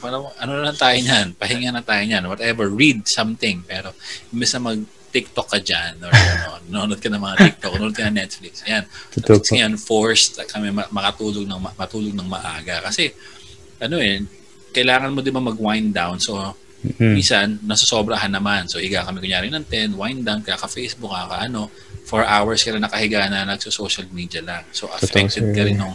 parang, 0.00 0.34
ano 0.34 0.50
na 0.56 0.72
lang 0.72 0.78
tayo 0.78 0.98
niyan, 0.98 1.26
pahinga 1.36 1.70
na 1.70 1.84
tayo 1.84 2.02
niyan, 2.02 2.26
whatever, 2.26 2.66
read 2.72 3.04
something. 3.06 3.60
Pero, 3.68 3.92
imbes 4.32 4.50
na 4.56 4.60
mag 4.72 4.80
TikTok 5.10 5.46
ka 5.46 5.58
dyan, 5.58 5.98
or 6.00 6.10
ano, 6.10 6.62
nanonood 6.70 7.02
ka 7.02 7.10
ng 7.10 7.18
mga 7.18 7.36
TikTok, 7.44 7.70
nanonood 7.76 7.98
ka 7.98 8.06
ng 8.08 8.18
Netflix. 8.18 8.62
Yan. 8.66 8.86
Totoo 9.10 9.42
Kasi 9.42 9.58
ngayon, 9.58 9.74
forced 9.76 10.38
kami 10.48 10.70
ma- 10.70 10.90
makatulog 10.90 11.44
ng, 11.44 11.60
ma- 11.60 11.74
matulog 11.74 12.14
ng 12.14 12.26
maaga. 12.30 12.78
Kasi, 12.88 13.10
ano 13.80 13.96
eh, 13.98 14.20
kailangan 14.70 15.10
mo 15.10 15.18
di 15.20 15.32
ba 15.32 15.42
mag-wind 15.42 15.90
down. 15.90 16.20
So, 16.20 16.36
Mm. 16.80 17.12
minsan, 17.12 17.46
nasosobrahan 17.60 18.32
naman. 18.32 18.64
So, 18.64 18.80
higa 18.80 19.04
kami 19.04 19.20
kunyari 19.20 19.52
ng 19.52 19.68
10, 19.68 20.00
wind 20.00 20.24
down, 20.24 20.40
kaka-Facebook, 20.40 21.12
kaka-ano, 21.12 21.68
4 22.08 22.24
hours 22.24 22.64
ka 22.64 22.72
na 22.72 22.88
nakahiga 22.88 23.28
na 23.28 23.44
nagso-social 23.44 24.08
media 24.08 24.40
lang. 24.40 24.64
So, 24.72 24.88
affected 24.88 25.44
sir. 25.44 25.52
ka 25.52 25.68
rin 25.68 25.76
ng 25.76 25.92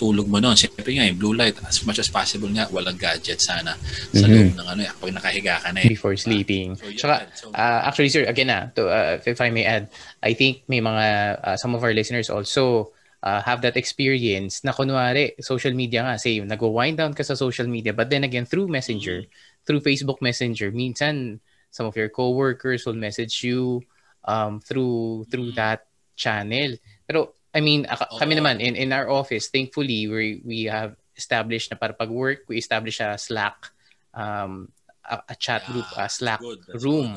tulog 0.00 0.24
mo 0.24 0.40
noon. 0.40 0.56
Siyempre 0.56 0.88
nga, 0.88 1.04
yung 1.04 1.20
blue 1.20 1.36
light, 1.36 1.60
as 1.68 1.84
much 1.84 2.00
as 2.00 2.08
possible 2.08 2.48
nga, 2.48 2.64
walang 2.72 2.96
gadget 2.96 3.44
sana 3.44 3.76
sa 4.08 4.24
Mhm. 4.24 4.32
loob 4.32 4.50
ng 4.56 4.68
ano, 4.72 4.80
eh, 4.80 4.90
pag 4.96 5.12
nakahiga 5.12 5.54
ka 5.60 5.68
na 5.68 5.84
eh. 5.84 5.92
Before 5.92 6.16
sleeping. 6.16 6.80
So, 6.80 6.88
yan. 7.12 7.28
So, 7.36 7.52
uh, 7.52 7.80
actually, 7.84 8.08
sir, 8.08 8.24
again 8.24 8.48
na, 8.48 8.72
to, 8.72 8.88
uh, 8.88 9.20
if 9.20 9.36
I 9.36 9.52
may 9.52 9.68
add, 9.68 9.92
I 10.24 10.32
think 10.32 10.64
may 10.64 10.80
mga, 10.80 11.04
uh, 11.44 11.56
some 11.60 11.76
of 11.76 11.84
our 11.84 11.92
listeners 11.92 12.32
also 12.32 12.88
uh, 13.22 13.40
have 13.42 13.62
that 13.62 13.78
experience 13.78 14.64
na 14.66 14.74
kunwari, 14.74 15.38
social 15.40 15.72
media 15.72 16.02
nga, 16.02 16.18
say, 16.18 16.40
nag-wind 16.42 16.98
down 16.98 17.14
ka 17.14 17.22
sa 17.22 17.34
social 17.34 17.66
media, 17.66 17.94
but 17.94 18.10
then 18.10 18.24
again, 18.26 18.44
through 18.44 18.66
Messenger, 18.66 19.24
through 19.64 19.80
Facebook 19.80 20.18
Messenger, 20.20 20.74
minsan, 20.74 21.38
some 21.70 21.86
of 21.86 21.96
your 21.96 22.10
coworkers 22.10 22.84
will 22.84 22.98
message 22.98 23.42
you 23.46 23.80
um, 24.26 24.60
through 24.60 25.24
through 25.30 25.54
that 25.54 25.86
channel. 26.18 26.76
Pero, 27.06 27.32
I 27.54 27.60
mean, 27.62 27.86
aka- 27.86 28.10
kami 28.18 28.34
naman, 28.36 28.60
in, 28.60 28.74
in 28.76 28.92
our 28.92 29.08
office, 29.08 29.48
thankfully, 29.48 30.08
we, 30.08 30.42
we 30.44 30.64
have 30.66 30.98
established 31.16 31.70
na 31.70 31.78
para 31.78 31.94
pag-work, 31.94 32.44
we 32.48 32.58
establish 32.58 33.00
a 33.00 33.16
Slack, 33.16 33.70
um, 34.12 34.68
a, 35.06 35.22
a 35.30 35.34
chat 35.38 35.64
group, 35.70 35.86
a 35.96 36.08
Slack 36.08 36.42
room. 36.82 37.16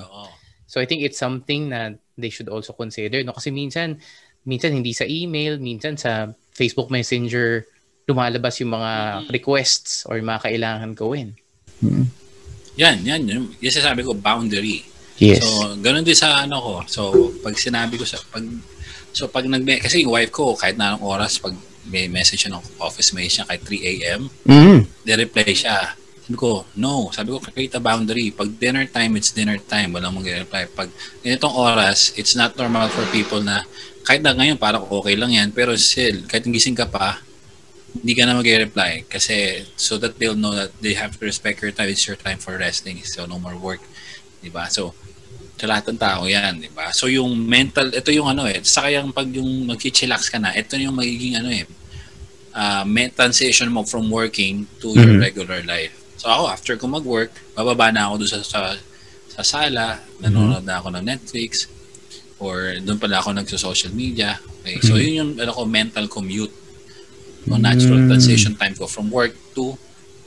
So 0.66 0.82
I 0.82 0.86
think 0.86 1.06
it's 1.06 1.18
something 1.18 1.70
na 1.70 1.94
they 2.18 2.30
should 2.34 2.50
also 2.50 2.74
consider 2.74 3.22
no? 3.22 3.38
Kasi 3.38 3.52
minsan 3.52 4.02
minsan 4.46 4.72
hindi 4.72 4.94
sa 4.94 5.06
email, 5.10 5.58
minsan 5.60 5.98
sa 5.98 6.32
Facebook 6.56 6.94
Messenger 6.94 7.66
lumalabas 8.06 8.62
yung 8.62 8.72
mga 8.78 8.92
Mm-hmm. 8.94 9.30
requests 9.34 10.06
or 10.06 10.22
yung 10.22 10.30
mga 10.30 10.46
kailangan 10.46 10.92
gawin. 10.94 11.34
Yan, 12.78 13.02
yan. 13.02 13.22
Yung, 13.26 13.46
yung 13.58 13.74
sinasabi 13.74 14.06
ko, 14.06 14.14
boundary. 14.14 14.86
Yes. 15.18 15.42
So, 15.42 15.74
ganun 15.82 16.06
din 16.06 16.14
sa 16.14 16.46
ano 16.46 16.62
ko. 16.62 16.74
So, 16.86 17.02
pag 17.42 17.58
sinabi 17.58 17.98
ko 17.98 18.06
sa 18.06 18.22
pag 18.30 18.46
So 19.16 19.32
pag 19.32 19.48
nag 19.48 19.64
kasi 19.80 20.04
yung 20.04 20.12
wife 20.12 20.36
ko 20.36 20.60
kahit 20.60 20.76
na 20.76 20.92
anong 20.92 21.08
oras 21.08 21.40
pag 21.40 21.56
may 21.88 22.12
message 22.12 22.44
siya 22.44 22.52
ng 22.52 22.66
office 22.84 23.16
mate 23.16 23.32
siya 23.32 23.48
kahit 23.48 23.64
3 23.64 23.88
AM, 23.88 24.22
mm. 24.44 24.80
de-reply 25.08 25.56
siya. 25.56 25.96
Sabi 26.26 26.42
ko, 26.42 26.66
no. 26.82 27.14
Sabi 27.14 27.30
ko, 27.34 27.38
create 27.38 27.78
a 27.78 27.82
boundary. 27.82 28.34
Pag 28.34 28.58
dinner 28.58 28.90
time, 28.90 29.14
it's 29.14 29.30
dinner 29.30 29.62
time. 29.62 29.94
Walang 29.94 30.18
mag-reply. 30.18 30.66
Pag 30.74 30.90
ganitong 31.22 31.54
oras, 31.54 32.18
it's 32.18 32.34
not 32.34 32.58
normal 32.58 32.90
for 32.90 33.06
people 33.14 33.46
na 33.46 33.62
kahit 34.02 34.26
na 34.26 34.34
ngayon 34.34 34.58
parang 34.58 34.90
okay 34.90 35.14
lang 35.14 35.34
yan, 35.34 35.50
pero 35.54 35.74
still, 35.78 36.26
kahit 36.26 36.46
gising 36.50 36.74
ka 36.74 36.90
pa, 36.90 37.22
hindi 37.94 38.14
ka 38.18 38.26
na 38.26 38.38
mag-reply 38.38 39.06
kasi 39.08 39.66
so 39.78 39.96
that 40.02 40.18
they'll 40.20 40.38
know 40.38 40.54
that 40.54 40.74
they 40.82 40.94
have 40.94 41.14
to 41.16 41.24
respect 41.26 41.62
your 41.62 41.74
time. 41.74 41.90
It's 41.90 42.06
your 42.06 42.18
time 42.18 42.42
for 42.42 42.58
resting. 42.58 43.02
So 43.06 43.26
no 43.26 43.38
more 43.38 43.56
work. 43.58 43.82
Diba? 44.44 44.70
So, 44.70 44.94
sa 45.56 45.66
lahat 45.66 45.90
ng 45.90 45.98
tao 45.98 46.28
yan, 46.28 46.60
di 46.60 46.70
ba? 46.70 46.92
So 46.92 47.08
yung 47.08 47.34
mental, 47.34 47.90
ito 47.90 48.12
yung 48.12 48.28
ano 48.28 48.46
eh, 48.46 48.60
saka 48.62 48.92
yung 48.92 49.10
pag 49.16 49.26
yung 49.32 49.66
mag-chillax 49.66 50.28
ka 50.30 50.38
na, 50.38 50.52
ito 50.52 50.76
yung 50.76 50.94
magiging 50.94 51.40
ano 51.40 51.50
eh, 51.50 51.64
uh, 52.52 52.84
transition 53.16 53.72
mo 53.72 53.88
from 53.88 54.12
working 54.12 54.68
to 54.84 54.92
your 54.94 55.16
Mhm. 55.16 55.24
regular 55.24 55.64
life. 55.64 56.05
So 56.26 56.34
ako, 56.34 56.44
after 56.50 56.74
ko 56.74 56.90
mag-work, 56.90 57.30
bababa 57.54 57.94
na 57.94 58.10
ako 58.10 58.26
doon 58.26 58.32
sa, 58.34 58.40
sa, 58.42 58.60
sa 59.30 59.42
sala, 59.46 60.02
nanonood 60.18 60.66
na 60.66 60.82
ako 60.82 60.98
ng 60.98 61.06
Netflix, 61.06 61.70
or 62.42 62.82
doon 62.82 62.98
pala 62.98 63.22
ako 63.22 63.30
nagso-social 63.38 63.94
media. 63.94 64.42
Okay? 64.66 64.82
So 64.82 64.98
Mhm. 64.98 65.02
yun 65.06 65.14
yung 65.22 65.32
ano 65.38 65.54
ko, 65.54 65.70
mental 65.70 66.10
commute 66.10 66.50
o 67.46 67.62
natural 67.62 68.02
Mm. 68.02 68.10
transition 68.10 68.58
time 68.58 68.74
ko 68.74 68.90
from 68.90 69.14
work 69.14 69.38
to 69.54 69.78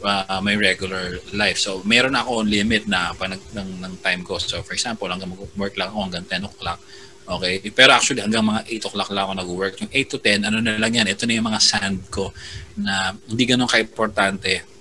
uh, 0.07 0.39
my 0.39 0.55
regular 0.55 1.19
life. 1.35 1.59
So, 1.59 1.83
meron 1.83 2.15
ako 2.15 2.47
limit 2.47 2.87
na 2.87 3.11
pa 3.19 3.27
ng, 3.27 3.43
ng, 3.51 3.69
ng 3.83 3.95
time 3.99 4.23
ko. 4.23 4.39
So, 4.39 4.63
for 4.63 4.79
example, 4.79 5.11
hanggang 5.11 5.35
mag-work 5.35 5.75
lang 5.75 5.91
ako 5.91 5.99
hanggang 6.07 6.23
10 6.31 6.47
o'clock. 6.47 6.79
Okay? 7.27 7.59
Pero 7.75 7.91
actually, 7.91 8.23
hanggang 8.23 8.47
mga 8.47 8.71
8 8.71 8.87
o'clock 8.87 9.11
lang 9.11 9.27
ako 9.27 9.35
nag-work. 9.43 9.75
Yung 9.83 9.91
8 9.91 10.07
to 10.07 10.23
10, 10.23 10.47
ano 10.47 10.63
na 10.63 10.79
lang 10.79 10.95
yan, 10.95 11.11
ito 11.11 11.27
na 11.27 11.35
yung 11.35 11.51
mga 11.51 11.59
sand 11.59 11.99
ko 12.15 12.31
na 12.79 13.19
hindi 13.27 13.43
ganun 13.43 13.67
ka-importante. 13.67 14.78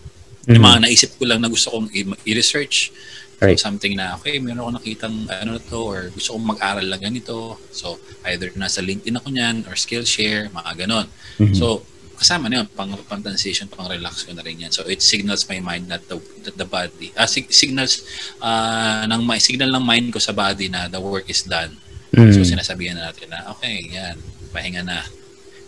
Yung 0.47 0.63
mga 0.63 0.79
naisip 0.87 1.19
ko 1.19 1.27
lang 1.27 1.43
na 1.43 1.51
gusto 1.51 1.75
kong 1.75 1.91
i-research. 2.23 2.95
Right. 3.37 3.59
Something 3.59 3.93
na, 3.93 4.17
okay, 4.17 4.41
meron 4.41 4.65
ako 4.65 4.71
nakitang 4.81 5.29
ano 5.29 5.59
na 5.59 5.61
to, 5.61 5.77
or 5.77 6.09
gusto 6.09 6.33
kong 6.33 6.57
mag-aral 6.57 6.87
lang 6.87 7.03
ganito. 7.03 7.61
So, 7.69 8.01
either 8.25 8.49
nasa 8.57 8.81
LinkedIn 8.81 9.13
ako 9.13 9.29
niyan, 9.29 9.55
or 9.69 9.77
Skillshare, 9.77 10.49
mga 10.49 10.87
ganon. 10.87 11.05
Mhm. 11.37 11.53
So, 11.53 11.85
kasama 12.17 12.49
na 12.49 12.65
yun, 12.65 12.67
pang, 12.73 12.89
pang 13.05 13.21
transition, 13.21 13.69
pang 13.69 13.85
relax 13.85 14.25
ko 14.25 14.33
na 14.33 14.41
rin 14.41 14.65
yan. 14.65 14.73
So, 14.73 14.89
it 14.89 15.05
signals 15.05 15.45
my 15.45 15.61
mind 15.61 15.85
that 15.93 16.09
the, 16.09 16.17
that 16.49 16.57
the 16.57 16.65
body, 16.65 17.13
ah, 17.13 17.29
sig- 17.29 17.53
signals, 17.53 18.01
ah, 18.41 19.05
ng, 19.05 19.21
my, 19.21 19.37
signal 19.37 19.69
ng 19.69 19.85
mind 19.85 20.09
ko 20.09 20.17
sa 20.17 20.33
body 20.33 20.65
na 20.65 20.89
the 20.89 20.97
work 20.97 21.29
is 21.29 21.45
done. 21.45 21.77
Mm. 22.17 22.33
So, 22.33 22.41
sinasabihan 22.41 22.97
na 22.97 23.13
natin 23.13 23.29
na, 23.29 23.53
okay, 23.53 23.85
yan, 23.85 24.17
pahinga 24.49 24.81
na. 24.81 25.05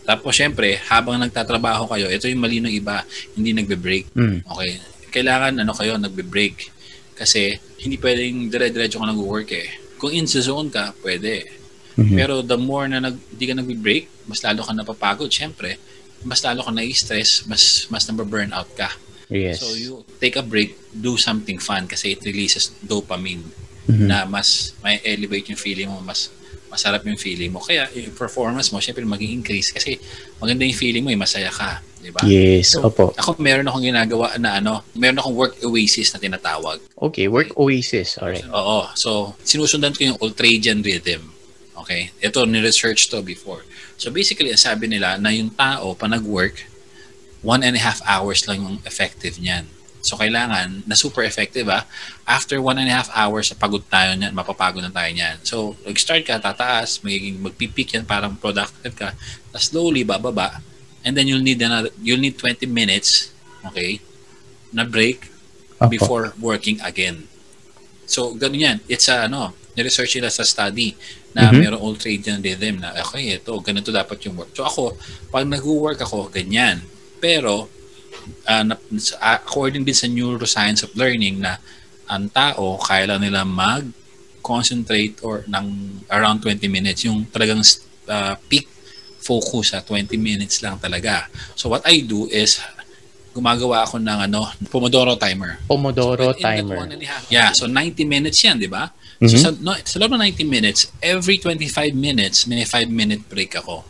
Tapos, 0.10 0.34
syempre, 0.34 0.82
habang 0.90 1.22
nagtatrabaho 1.22 1.86
kayo, 1.86 2.10
ito 2.10 2.26
yung 2.26 2.42
mali 2.42 2.58
ng 2.58 2.74
iba, 2.74 3.06
hindi 3.38 3.54
nagbe-break. 3.54 4.18
Mm. 4.18 4.42
Okay? 4.42 4.72
Kailangan, 5.14 5.62
ano 5.62 5.74
kayo, 5.78 6.02
nagbe-break. 6.02 6.56
Kasi, 7.14 7.62
hindi 7.86 8.02
pwedeng 8.02 8.50
dire-diretso 8.50 8.98
ka 8.98 9.06
nag-work 9.06 9.54
eh. 9.54 9.70
Kung 10.02 10.10
in 10.10 10.26
zone 10.26 10.74
ka, 10.74 10.98
pwede. 11.06 11.46
Mhm. 11.94 12.16
Pero 12.18 12.42
the 12.42 12.58
more 12.58 12.90
na 12.90 12.98
nag, 12.98 13.22
di 13.30 13.46
ka 13.46 13.54
nagbe-break, 13.54 14.26
mas 14.26 14.42
lalo 14.42 14.66
ka 14.66 14.74
napapagod, 14.74 15.30
syempre. 15.30 15.78
Mas 16.26 16.42
lalo 16.42 16.66
ka 16.66 16.74
na-stress, 16.74 17.46
mas, 17.46 17.86
mas 17.94 18.10
nababurn 18.10 18.50
out 18.50 18.74
ka. 18.74 18.90
yes. 19.30 19.62
So 19.62 19.78
you 19.78 20.02
take 20.18 20.36
a 20.36 20.42
break, 20.42 20.74
do 20.90 21.14
something 21.16 21.62
fun 21.62 21.86
kasi 21.86 22.18
it 22.18 22.22
releases 22.26 22.74
dopamine 22.82 23.46
Mhm. 23.86 24.10
na 24.10 24.26
mas 24.26 24.74
may 24.82 24.98
elevate 25.06 25.54
yung 25.54 25.62
feeling 25.62 25.86
mo, 25.86 26.02
mas 26.02 26.34
masarap 26.70 27.02
yung 27.04 27.18
feeling 27.18 27.52
mo. 27.52 27.60
Kaya 27.60 27.90
yung 27.98 28.14
performance 28.14 28.70
mo, 28.70 28.80
syempre 28.80 29.02
maging 29.04 29.42
increase 29.42 29.74
kasi 29.74 29.98
maganda 30.38 30.64
yung 30.64 30.78
feeling 30.78 31.04
mo, 31.04 31.10
eh, 31.10 31.20
masaya 31.20 31.50
ka. 31.50 31.82
Di 32.00 32.14
ba? 32.16 32.24
Yes, 32.24 32.80
So, 32.80 32.88
opo. 32.88 33.12
Ako 33.18 33.36
meron 33.44 33.68
akong 33.68 33.84
ginagawa 33.84 34.38
na 34.40 34.62
ano, 34.62 34.88
meron 34.96 35.20
akong 35.20 35.36
work 35.36 35.56
oasis 35.66 36.16
na 36.16 36.22
tinatawag. 36.24 36.80
Okay, 36.96 37.28
work 37.28 37.52
oasis. 37.60 38.16
Alright. 38.22 38.48
Oo. 38.48 38.88
So, 38.96 39.36
sinusundan 39.44 39.92
ko 39.98 40.14
yung 40.14 40.20
ultradian 40.24 40.80
rhythm. 40.80 41.36
Okay? 41.76 42.16
Ito, 42.24 42.48
ni-research 42.48 43.12
to 43.12 43.20
before. 43.20 43.68
So, 44.00 44.14
basically, 44.14 44.56
sabi 44.56 44.88
nila 44.88 45.20
na 45.20 45.36
yung 45.36 45.52
tao, 45.52 45.92
pa 45.92 46.08
nag-work, 46.08 46.64
one 47.44 47.64
and 47.64 47.76
a 47.76 47.84
half 47.84 48.00
hours 48.08 48.48
lang 48.48 48.64
yung 48.64 48.78
effective 48.88 49.36
niyan. 49.40 49.68
So, 50.00 50.16
kailangan, 50.16 50.88
na 50.88 50.96
super 50.96 51.28
effective 51.28 51.68
ah, 51.68 51.84
after 52.24 52.64
one 52.64 52.80
and 52.80 52.88
a 52.88 52.96
half 52.96 53.12
hours, 53.12 53.52
pagod 53.52 53.84
tayo 53.92 54.16
niyan, 54.16 54.32
mapapagod 54.32 54.80
na 54.80 54.92
tayo 54.92 55.12
niyan. 55.12 55.44
So, 55.44 55.76
nag-start 55.84 56.24
ka, 56.24 56.40
tataas, 56.40 57.04
magiging 57.04 57.44
magpipik 57.44 58.00
yan, 58.00 58.08
parang 58.08 58.40
productive 58.40 58.96
ka, 58.96 59.12
tapos 59.52 59.68
slowly, 59.68 60.08
bababa, 60.08 60.64
and 61.04 61.16
then 61.20 61.28
you'll 61.28 61.44
need 61.44 61.60
another, 61.60 61.92
you'll 62.00 62.22
need 62.22 62.40
20 62.40 62.64
minutes, 62.68 63.36
okay, 63.68 64.00
na 64.72 64.88
break, 64.88 65.28
Opo. 65.80 65.92
before 65.92 66.26
working 66.40 66.80
again. 66.84 67.24
So, 68.08 68.36
ganun 68.36 68.60
yan. 68.60 68.78
It's 68.88 69.08
a, 69.08 69.28
ano, 69.28 69.56
niresearch 69.76 70.20
nila 70.20 70.28
sa 70.28 70.44
study 70.44 70.96
na 71.32 71.52
Mhm. 71.52 71.60
mayroong 71.62 71.84
ultradian 71.84 72.44
rhythm 72.44 72.84
na, 72.84 72.96
okay, 73.00 73.36
ito, 73.36 73.52
ganito 73.64 73.92
dapat 73.92 74.20
yung 74.28 74.36
work. 74.40 74.52
So, 74.56 74.64
ako, 74.64 74.96
pag 75.32 75.48
nag-work 75.48 76.00
ako, 76.04 76.28
ganyan. 76.32 76.84
Pero, 77.20 77.68
ah, 78.46 78.64
na, 78.64 78.76
sa- 78.98 79.18
according 79.36 79.84
din 79.84 79.94
sa 79.94 80.08
neuroscience 80.08 80.82
of 80.82 80.92
learning 80.94 81.40
na 81.40 81.58
ang 82.06 82.28
tao, 82.28 82.78
kaya 82.78 83.06
lang 83.06 83.22
nila 83.22 83.46
mag-concentrate 83.46 85.22
or 85.22 85.44
ng 85.46 85.66
around 86.10 86.42
20 86.42 86.66
minutes, 86.68 87.06
yung 87.06 87.26
talagang 87.26 87.62
ah, 88.08 88.36
peak 88.48 88.66
focus 89.20 89.76
sa 89.76 89.84
20 89.84 90.16
minutes 90.16 90.64
lang 90.64 90.80
talaga. 90.80 91.28
So, 91.54 91.70
what 91.70 91.84
I 91.86 92.02
do 92.02 92.26
is, 92.26 92.58
gumagawa 93.30 93.86
ako 93.86 94.02
ng 94.02 94.20
ano, 94.26 94.50
Pomodoro 94.68 95.14
timer. 95.16 95.62
Pomodoro 95.64 96.34
that 96.34 96.42
timer. 96.42 96.82
one 96.82 96.92
and 96.92 97.04
a 97.04 97.08
half- 97.08 97.30
Yeah, 97.30 97.54
so 97.54 97.70
90 97.70 98.04
minutes 98.04 98.42
yan, 98.42 98.58
di 98.58 98.66
ba? 98.66 98.90
Mhm. 99.22 99.30
So 99.30 99.36
sa, 99.38 99.50
no, 99.54 99.76
sa 99.78 100.00
loob 100.02 100.12
ng 100.12 100.24
90 100.34 100.48
minutes, 100.48 100.90
every 100.98 101.38
25 101.38 101.94
minutes, 101.94 102.48
may 102.48 102.66
5 102.66 102.90
minute 102.90 103.28
break 103.30 103.54
ako. 103.54 103.86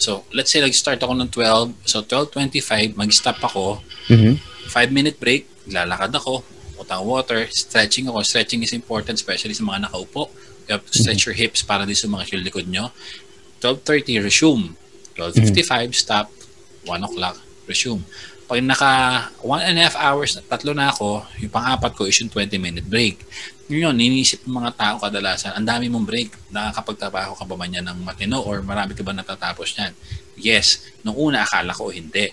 So, 0.00 0.24
let's 0.32 0.48
say 0.48 0.64
nag-start 0.64 0.98
ako 1.04 1.12
ng 1.12 1.28
12, 1.28 1.76
so 1.84 2.00
12.25, 2.00 2.96
mag-stop 2.96 3.36
ako, 3.44 3.84
Mhm. 4.08 4.40
5 4.72 4.90
minute 4.90 5.20
break, 5.20 5.44
lalakad 5.68 6.10
ako, 6.16 6.40
akong 6.80 7.06
water, 7.06 7.46
stretching 7.52 8.08
ako. 8.08 8.24
Stretching 8.24 8.64
is 8.64 8.72
important, 8.72 9.20
especially 9.20 9.54
sa 9.54 9.62
mga 9.62 9.86
nakaupo. 9.86 10.32
You 10.66 10.78
have 10.78 10.84
to 10.86 10.96
stretch 10.96 11.28
your 11.28 11.36
hips 11.36 11.62
para 11.62 11.84
din 11.86 11.94
sa 11.94 12.08
mga 12.08 12.40
likod 12.42 12.66
nyo. 12.66 12.90
12.30, 13.60 14.18
resume. 14.18 14.74
12.55, 15.14 15.92
stop. 15.92 16.32
1 16.88 17.04
o'clock, 17.04 17.36
resume. 17.68 18.02
Pag 18.50 18.66
naka 18.66 18.90
1 19.46 19.62
and 19.70 19.78
a 19.78 19.86
half 19.86 19.94
hours, 19.94 20.34
tatlo 20.50 20.74
na 20.74 20.90
ako, 20.90 21.22
yung 21.38 21.54
pang-apat 21.54 21.94
ko 21.94 22.02
is 22.10 22.18
yung 22.18 22.34
20-minute 22.34 22.82
break. 22.82 23.22
Yun 23.70 23.86
yun, 23.86 23.94
ninisip 23.94 24.42
ng 24.42 24.58
mga 24.58 24.74
tao 24.74 24.94
kadalasan, 24.98 25.54
ang 25.54 25.62
dami 25.62 25.86
mong 25.86 26.02
break, 26.02 26.34
nakakapagtrabaho 26.50 27.38
ka 27.38 27.46
ba 27.46 27.54
man 27.54 27.70
yan 27.70 27.86
ng 27.86 28.02
matino 28.02 28.42
or 28.42 28.58
marami 28.66 28.98
ka 28.98 29.06
ba 29.06 29.14
natatapos 29.14 29.78
yan? 29.78 29.94
Yes, 30.34 30.82
nung 31.06 31.14
una 31.14 31.46
akala 31.46 31.70
ko 31.70 31.94
hindi. 31.94 32.26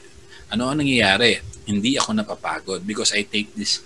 Ano 0.49 0.65
ang 0.65 0.81
nangyayari? 0.81 1.37
Hindi 1.69 2.01
ako 2.01 2.17
napapagod 2.17 2.81
because 2.81 3.13
I 3.13 3.21
take 3.21 3.53
this 3.53 3.85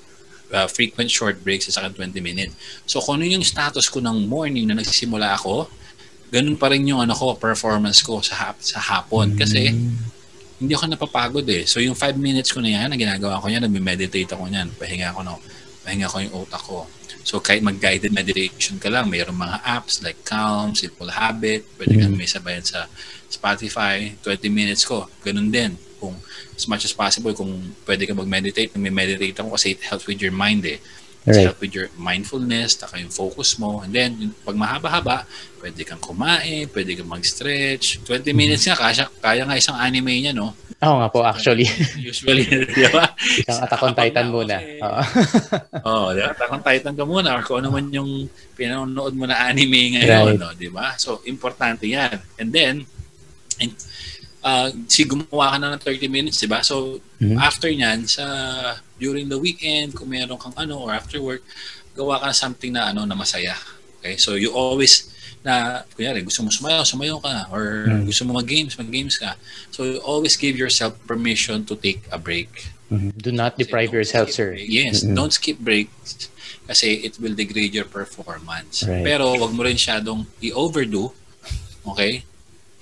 uh, 0.56 0.72
frequent 0.72 1.12
short 1.12 1.44
breaks 1.44 1.68
sa 1.68 1.84
akin 1.84 2.16
20 2.16 2.16
minutes. 2.24 2.56
So 2.88 3.04
kung 3.04 3.20
ano 3.20 3.28
yung 3.28 3.44
status 3.44 3.92
ko 3.92 4.00
ng 4.00 4.24
morning 4.32 4.72
na 4.72 4.80
nagsisimula 4.80 5.36
ako, 5.36 5.68
ganun 6.32 6.56
pa 6.56 6.72
rin 6.72 6.88
yung 6.88 7.04
ano 7.04 7.12
ko, 7.12 7.36
performance 7.36 8.00
ko 8.00 8.24
sa, 8.24 8.56
sa 8.56 8.80
hapon. 8.80 9.36
Kasi 9.36 9.76
hindi 10.62 10.78
ako 10.78 10.94
napapagod 10.94 11.48
eh. 11.50 11.66
So 11.66 11.82
yung 11.82 11.98
5 11.98 12.22
minutes 12.22 12.54
ko 12.54 12.62
na 12.62 12.70
yan, 12.70 12.94
na 12.94 12.98
ginagawa 12.98 13.42
ko 13.42 13.50
yan, 13.50 13.66
nag-meditate 13.66 14.30
ako 14.30 14.46
yan, 14.46 14.70
pahinga 14.78 15.10
ko 15.18 15.26
no, 15.26 15.42
pahinga 15.82 16.06
ko 16.06 16.22
yung 16.22 16.36
utak 16.46 16.62
ko. 16.62 16.86
So 17.26 17.42
kahit 17.42 17.66
mag-guided 17.66 18.14
meditation 18.14 18.78
ka 18.78 18.94
lang, 18.94 19.10
mayroong 19.10 19.36
mga 19.36 19.58
apps 19.66 20.06
like 20.06 20.22
Calm, 20.22 20.78
Simple 20.78 21.10
Habit, 21.10 21.66
pwede 21.82 21.94
kang 21.98 22.14
may 22.14 22.30
sabayan 22.30 22.62
sa 22.62 22.86
Spotify, 23.26 24.14
20 24.22 24.54
minutes 24.54 24.86
ko, 24.86 25.10
ganun 25.26 25.50
din. 25.50 25.74
Kung 25.98 26.14
as 26.54 26.70
much 26.70 26.86
as 26.86 26.94
possible, 26.94 27.34
kung 27.34 27.74
pwede 27.90 28.06
ka 28.06 28.14
mag-meditate, 28.14 28.74
may 28.78 28.94
meditate 28.94 29.38
ako 29.42 29.58
kasi 29.58 29.74
it 29.74 29.82
helps 29.82 30.06
with 30.06 30.22
your 30.22 30.34
mind 30.34 30.62
eh. 30.70 30.78
Right. 31.22 31.54
helps 31.54 31.62
with 31.62 31.78
your 31.78 31.86
mindfulness, 32.02 32.74
taka 32.74 32.98
yung 32.98 33.14
focus 33.14 33.62
mo. 33.62 33.86
And 33.86 33.94
then, 33.94 34.34
pag 34.42 34.58
mahaba-haba, 34.58 35.30
pwede 35.62 35.86
kang 35.86 36.02
kumain, 36.02 36.66
pwede 36.74 36.98
kang 36.98 37.06
mag-stretch. 37.06 38.02
20 38.02 38.34
minutes 38.34 38.66
nga, 38.66 38.74
kaya, 38.74 39.06
kaya 39.22 39.46
nga 39.46 39.54
isang 39.54 39.78
anime 39.78 40.18
niya, 40.18 40.34
no? 40.34 40.58
Oo 40.82 40.98
nga 40.98 41.14
po, 41.14 41.22
actually. 41.22 41.70
Usually, 42.02 42.42
di 42.74 42.90
ba? 42.90 43.14
Isang 43.38 43.62
Attack 43.62 43.86
on 43.86 43.94
Titan 43.94 44.34
muna. 44.34 44.58
Oo. 44.58 45.02
Oo, 45.94 46.08
di 46.18 46.26
ba? 46.26 46.34
Attack 46.34 46.52
on 46.58 46.64
Titan 46.66 46.94
ka 46.98 47.06
muna 47.06 47.38
or 47.38 47.46
kung 47.46 47.62
ano 47.62 47.70
man 47.70 47.86
yung 47.94 48.26
pinanonood 48.58 49.14
mo 49.14 49.30
na 49.30 49.46
anime 49.46 50.02
ngayon, 50.02 50.26
Right. 50.26 50.42
no, 50.42 50.58
di 50.58 50.74
ba? 50.74 50.98
So, 50.98 51.22
importante 51.30 51.86
yan. 51.86 52.18
And 52.42 52.50
then, 52.50 52.90
and, 53.62 53.78
uh, 54.42 54.74
si 54.90 55.06
gumawa 55.06 55.54
ka 55.54 55.58
na 55.62 55.78
ng 55.78 55.82
30 55.86 56.10
minutes, 56.10 56.42
di 56.42 56.50
ba? 56.50 56.66
So, 56.66 56.98
Mhm. 57.22 57.38
after 57.38 57.70
nyan, 57.70 58.10
sa 58.10 58.26
during 59.02 59.26
the 59.26 59.42
weekend, 59.42 59.98
kung 59.98 60.14
meron 60.14 60.38
kang 60.38 60.54
ano, 60.54 60.78
or 60.78 60.94
after 60.94 61.18
work, 61.18 61.42
gawa 61.98 62.22
ka 62.22 62.30
ng 62.30 62.38
something 62.38 62.72
na 62.78 62.94
ano 62.94 63.02
na 63.04 63.18
masaya. 63.18 63.58
Okay? 63.98 64.22
So, 64.22 64.38
you 64.38 64.54
always 64.54 65.10
na, 65.42 65.82
kunyari, 65.98 66.22
gusto 66.22 66.46
mo 66.46 66.54
sumayaw, 66.54 66.86
sumayaw 66.86 67.18
ka. 67.18 67.50
Or 67.50 67.90
Mm. 67.90 68.06
gusto 68.06 68.22
mo 68.30 68.38
mag-games, 68.38 68.78
mag-games 68.78 69.18
ka. 69.18 69.34
So, 69.74 69.90
you 69.90 69.98
always 70.06 70.38
give 70.38 70.54
yourself 70.54 70.94
permission 71.10 71.66
to 71.66 71.74
take 71.74 72.06
a 72.14 72.22
break. 72.22 72.70
Mhm. 72.94 73.18
Do 73.18 73.34
not 73.34 73.58
Kasi 73.58 73.66
deprive 73.66 73.90
don't 73.90 73.98
yourself, 73.98 74.28
sir. 74.30 74.54
break. 74.54 74.70
Yes, 74.70 75.02
Mm-mm. 75.02 75.18
don't 75.18 75.34
skip 75.34 75.58
breaks 75.58 76.30
kasi 76.70 77.02
it 77.02 77.18
will 77.18 77.34
degrade 77.34 77.74
your 77.74 77.88
performance. 77.90 78.86
Right. 78.86 79.02
Pero 79.02 79.34
wag 79.34 79.56
mo 79.56 79.66
rin 79.66 79.80
syadong 79.82 80.30
i-overdo. 80.44 81.16
Okay? 81.88 82.22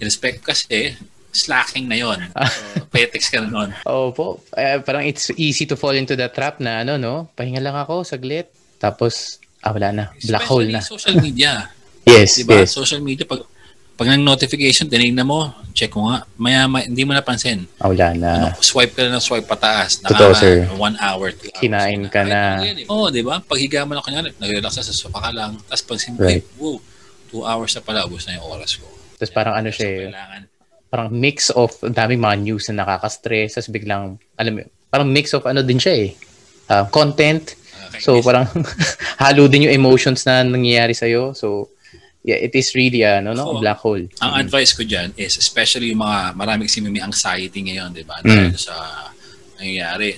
Respect 0.04 0.44
kasi 0.44 0.98
slacking 1.32 1.86
na 1.86 1.98
yon. 1.98 2.20
So, 2.34 2.90
petex 2.90 3.30
ka 3.30 3.42
na 3.42 3.50
nun. 3.50 3.70
Oo 3.86 4.10
po. 4.10 4.42
Eh, 4.58 4.82
parang 4.82 5.06
it's 5.06 5.30
easy 5.38 5.66
to 5.70 5.78
fall 5.78 5.94
into 5.94 6.18
the 6.18 6.28
trap 6.30 6.58
na 6.58 6.82
ano, 6.82 6.98
no? 6.98 7.30
Pahinga 7.38 7.62
lang 7.62 7.78
ako, 7.78 8.02
saglit. 8.02 8.50
Tapos, 8.82 9.38
ah, 9.62 9.72
wala 9.76 9.94
na. 9.94 10.06
Black 10.26 10.46
hole 10.50 10.70
na. 10.70 10.82
Especially 10.82 10.98
social 10.98 11.18
media. 11.22 11.52
Yes, 12.10 12.42
diba? 12.42 12.66
yes. 12.66 12.74
Social 12.74 13.06
media, 13.06 13.22
pag 13.22 13.46
pag 14.00 14.08
nang 14.16 14.24
notification, 14.24 14.88
tinignan 14.88 15.28
mo, 15.28 15.52
check 15.76 15.92
mo 15.92 16.08
nga, 16.08 16.24
maya, 16.40 16.66
maya 16.66 16.88
hindi 16.88 17.04
mo 17.04 17.12
napansin. 17.12 17.68
Ah, 17.78 17.92
wala 17.92 18.16
na. 18.16 18.32
Ano, 18.50 18.64
swipe 18.64 18.96
ka 18.96 19.04
na 19.04 19.20
ng 19.20 19.22
swipe 19.22 19.44
pataas. 19.44 20.00
Totoo, 20.00 20.32
sir. 20.32 20.64
One 20.80 20.96
hour, 21.04 21.36
two 21.36 21.52
hours. 21.52 21.60
Kinain 21.60 22.02
ka 22.08 22.24
na. 22.24 22.64
Oo, 22.88 23.06
oh, 23.06 23.08
di 23.12 23.20
ba? 23.20 23.44
Paghiga 23.44 23.84
mo 23.84 23.94
na 23.94 24.02
kanyari, 24.02 24.32
nag-relax 24.40 24.80
ka 24.80 24.88
sa 24.88 24.96
sofa 24.96 25.20
ka 25.20 25.36
lang. 25.36 25.60
Tapos 25.68 25.84
pag 25.84 26.00
Right. 26.16 26.42
right. 26.42 26.44
wow, 26.56 26.80
two 27.28 27.44
hours 27.44 27.76
na 27.76 27.82
pala, 27.84 28.08
ubos 28.08 28.24
na 28.26 28.40
yung 28.40 28.48
oras 28.48 28.80
ko. 28.80 28.88
Tapos 29.20 29.36
parang 29.36 29.54
ano 29.60 29.68
So, 29.70 29.84
siya 29.84 29.88
eh, 29.92 30.00
kailangan. 30.08 30.42
Parang 30.90 31.14
mix 31.14 31.54
of 31.54 31.70
daming 31.94 32.20
mga 32.20 32.38
news 32.42 32.66
na 32.70 32.82
nakaka-stress, 32.84 33.56
tapos 33.56 33.70
biglang, 33.70 34.18
alam 34.36 34.52
mo, 34.58 34.62
parang 34.90 35.06
mix 35.06 35.32
of 35.38 35.46
ano 35.46 35.62
din 35.62 35.78
siya 35.78 36.10
eh, 36.10 36.10
ah, 36.70 36.90
content. 36.90 37.54
uh, 37.78 37.94
So 38.02 38.20
parang 38.26 38.50
halo 39.24 39.46
din 39.46 39.70
yung 39.70 39.76
emotions 39.78 40.26
na 40.26 40.42
nangyayari 40.42 40.98
sa'yo. 40.98 41.38
So, 41.38 41.70
yeah, 42.26 42.42
it 42.42 42.58
is 42.58 42.74
really 42.74 43.06
ano, 43.06 43.38
no, 43.38 43.58
So, 43.58 43.62
black 43.62 43.80
hole. 43.86 44.10
Ang 44.20 44.34
advice 44.50 44.74
ko 44.74 44.82
dyan 44.82 45.14
is, 45.14 45.38
especially 45.38 45.94
yung 45.94 46.02
mga 46.02 46.34
marami 46.34 46.66
kasi 46.66 46.82
may 46.82 47.00
anxiety 47.00 47.62
ngayon, 47.70 47.94
di 47.94 48.04
ba? 48.04 48.18
Mm. 48.26 48.50
Dahil 48.50 48.58
sa 48.58 48.76
nangyayari. 49.62 50.18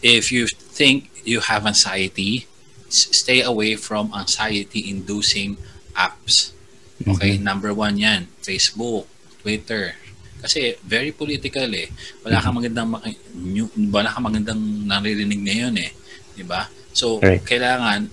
If 0.00 0.32
you 0.32 0.48
think 0.48 1.10
you 1.28 1.44
have 1.44 1.66
anxiety, 1.68 2.48
stay 2.88 3.42
away 3.42 3.76
from 3.76 4.10
anxiety-inducing 4.16 5.60
apps. 5.92 6.56
Okay, 7.00 7.40
number 7.40 7.72
one 7.72 7.96
yan, 7.96 8.28
Facebook, 8.44 9.08
Twitter. 9.40 9.96
Kasi 10.40 10.76
very 10.84 11.12
political 11.12 11.68
eh. 11.72 11.88
Wala 12.24 12.40
kang 12.40 12.56
magandang 12.56 12.88
maki- 12.88 13.20
new, 13.36 13.68
wala 13.92 14.08
kang 14.08 14.24
magandang 14.24 14.60
naririnig 14.88 15.40
ngayon 15.40 15.74
eh. 15.80 15.90
'Di 16.32 16.44
ba? 16.48 16.68
So, 16.96 17.20
Right. 17.20 17.44
kailangan 17.44 18.08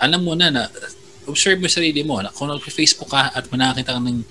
alam 0.00 0.20
mo 0.20 0.32
na 0.34 0.48
na 0.50 0.62
observe 1.24 1.56
mo 1.60 1.68
sarili 1.68 2.04
mo 2.04 2.20
na 2.20 2.28
kung 2.28 2.52
nag-Facebook 2.52 3.08
ka 3.08 3.32
at 3.32 3.48
may 3.48 3.56
nakakita 3.60 3.96
ka 3.96 4.00
ng 4.00 4.24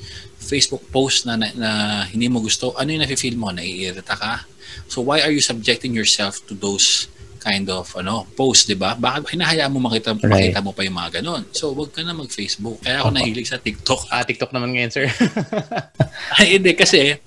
Facebook 0.43 0.83
post 0.93 1.25
na, 1.25 1.39
na, 1.39 1.47
na 1.55 1.69
hindi 2.05 2.27
mo 2.29 2.43
gusto, 2.43 2.75
ano 2.77 2.91
yung 2.93 3.01
nafe-feel 3.01 3.39
mo? 3.39 3.49
Naiirita 3.49 4.13
ka? 4.13 4.45
So 4.91 5.01
why 5.01 5.23
are 5.23 5.31
you 5.33 5.41
subjecting 5.41 5.95
yourself 5.95 6.43
to 6.45 6.53
those 6.53 7.07
kind 7.43 7.67
of 7.67 7.85
ano 7.93 8.23
post, 8.31 8.65
'di 8.65 8.75
ba? 8.75 8.95
Bakit 8.95 9.35
hinahayaan 9.35 9.67
mo 9.69 9.83
makita 9.83 10.15
Right. 10.15 10.49
makita 10.49 10.63
mo 10.63 10.71
pa 10.71 10.81
yung 10.81 10.95
mga 10.95 11.19
ganun? 11.19 11.43
So 11.51 11.75
wag 11.75 11.91
ka 11.91 11.99
na 12.01 12.15
mag-Facebook. 12.15 12.79
Kaya 12.79 13.03
ako 13.03 13.11
Opo. 13.11 13.17
nahilig 13.19 13.45
sa 13.45 13.59
TikTok. 13.59 14.07
Ah, 14.07 14.23
TikTok 14.23 14.49
naman 14.49 14.71
ngayon, 14.71 14.89
sir. 14.89 15.05
Ay, 16.39 16.57
hindi 16.57 16.71
kasi 16.73 17.19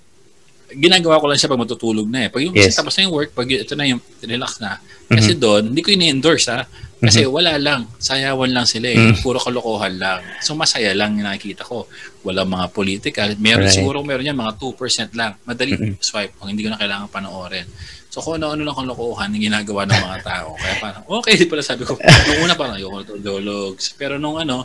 ginagawa 0.66 1.22
ko 1.22 1.30
lang 1.30 1.38
siya 1.38 1.46
pag 1.46 1.62
matutulog 1.62 2.08
na 2.08 2.26
eh. 2.26 2.28
Pag 2.28 2.42
yung 2.42 2.54
Yes. 2.56 2.72
kasi 2.72 2.76
tapos 2.76 2.94
na 2.96 3.02
yung 3.06 3.14
work, 3.14 3.30
pag 3.32 3.46
ito 3.46 3.74
na 3.76 3.86
yung 3.86 4.00
relax 4.18 4.58
na. 4.58 4.80
Kasi 5.06 5.38
doon, 5.38 5.70
hindi 5.70 5.80
ko 5.80 5.94
ini-endorse 5.94 6.48
ha. 6.50 6.66
Kasi 6.96 7.22
wala 7.28 7.54
lang. 7.60 7.86
Sayawan 8.00 8.50
lang 8.50 8.66
sila 8.66 8.88
eh. 8.88 8.98
Mhm. 8.98 9.20
Puro 9.22 9.38
kalokohan 9.38 9.94
lang. 9.94 10.24
So 10.42 10.56
masaya 10.56 10.90
lang 10.90 11.14
yung 11.14 11.28
nakikita 11.28 11.62
ko. 11.62 11.86
Walang 12.24 12.50
mga 12.50 12.66
political. 12.72 13.28
Meron 13.38 13.68
Right. 13.68 13.76
siguro 13.78 14.00
meron 14.02 14.26
yan, 14.26 14.34
mga 14.34 14.56
2% 14.58 15.12
lang. 15.14 15.36
Madali 15.44 15.76
Mhm. 15.76 16.02
swipe 16.02 16.34
kung 16.34 16.50
hindi 16.50 16.64
ko 16.66 16.72
na 16.74 16.80
kailangan 16.80 17.06
panoorin. 17.12 17.68
So 18.16 18.24
kung 18.24 18.40
ano-ano 18.40 18.64
lang 18.64 18.72
kalokohan 18.72 19.28
yung 19.36 19.52
ginagawa 19.52 19.84
ng 19.84 20.00
mga 20.00 20.18
tao. 20.24 20.56
Kaya 20.56 20.74
parang, 20.80 21.04
okay, 21.04 21.36
di 21.36 21.44
pala 21.44 21.60
sabi 21.60 21.84
ko. 21.84 22.00
Nung 22.00 22.48
una 22.48 22.56
parang 22.56 22.80
ayoko 22.80 23.04
na 23.04 23.20
dologs. 23.20 23.92
Pero 23.92 24.16
nung 24.16 24.40
ano, 24.40 24.64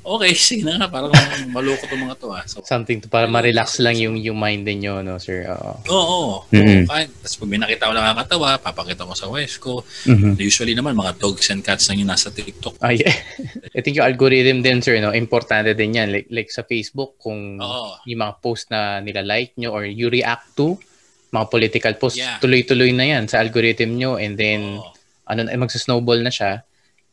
okay, 0.00 0.32
sige 0.32 0.64
na 0.64 0.80
nga. 0.80 0.88
Parang 0.88 1.12
maloko 1.52 1.84
tong 1.84 2.08
mga 2.08 2.16
to 2.16 2.32
ah. 2.32 2.40
So, 2.48 2.64
Something 2.64 3.04
to 3.04 3.12
para 3.12 3.28
ma-relax 3.28 3.84
lang 3.84 4.00
yung 4.00 4.16
yung 4.16 4.40
mind 4.40 4.64
ninyo, 4.64 5.04
no, 5.04 5.20
sir? 5.20 5.44
Oo. 5.44 5.76
Oo. 5.92 6.00
oo. 6.00 6.36
Mhm. 6.56 6.88
Kahit, 6.88 7.12
tapos 7.20 7.36
pag 7.36 7.48
may 7.52 7.60
nakita 7.60 7.84
ko 7.84 7.92
nakakatawa, 7.92 8.48
papakita 8.64 9.04
ko 9.04 9.12
sa 9.12 9.28
wife 9.28 9.56
ko. 9.60 9.84
Mhm. 10.08 10.40
Usually 10.40 10.72
naman, 10.72 10.96
mga 10.96 11.20
dogs 11.20 11.52
and 11.52 11.60
cats 11.60 11.92
lang 11.92 12.00
yung 12.00 12.08
nasa 12.08 12.32
TikTok. 12.32 12.80
Ah, 12.80 12.96
yeah. 12.96 13.12
I 13.76 13.84
think 13.84 14.00
yung 14.00 14.08
algorithm 14.08 14.64
din, 14.64 14.80
sir, 14.80 14.96
no, 15.04 15.12
importante 15.12 15.76
din 15.76 16.00
yan. 16.00 16.08
Like, 16.08 16.32
like 16.32 16.48
sa 16.48 16.64
Facebook, 16.64 17.20
kung 17.20 17.60
Oo. 17.60 18.00
yung 18.08 18.24
mga 18.24 18.40
post 18.40 18.72
na 18.72 19.04
nila-like 19.04 19.52
nyo 19.60 19.76
or 19.76 19.84
you 19.84 20.08
react 20.08 20.56
to, 20.56 20.80
mga 21.28 21.46
political 21.46 21.94
posts, 21.94 22.18
Yeah. 22.18 22.38
tuloy-tuloy 22.38 22.90
na 22.90 23.04
yan 23.06 23.24
sa 23.26 23.38
algorithm 23.38 23.94
nyo 23.94 24.16
and 24.16 24.36
then, 24.36 24.78
Oo. 24.78 24.94
ano 25.26 25.40
na, 25.42 25.56
magsa-snowball 25.56 26.22
na 26.22 26.30
siya 26.30 26.62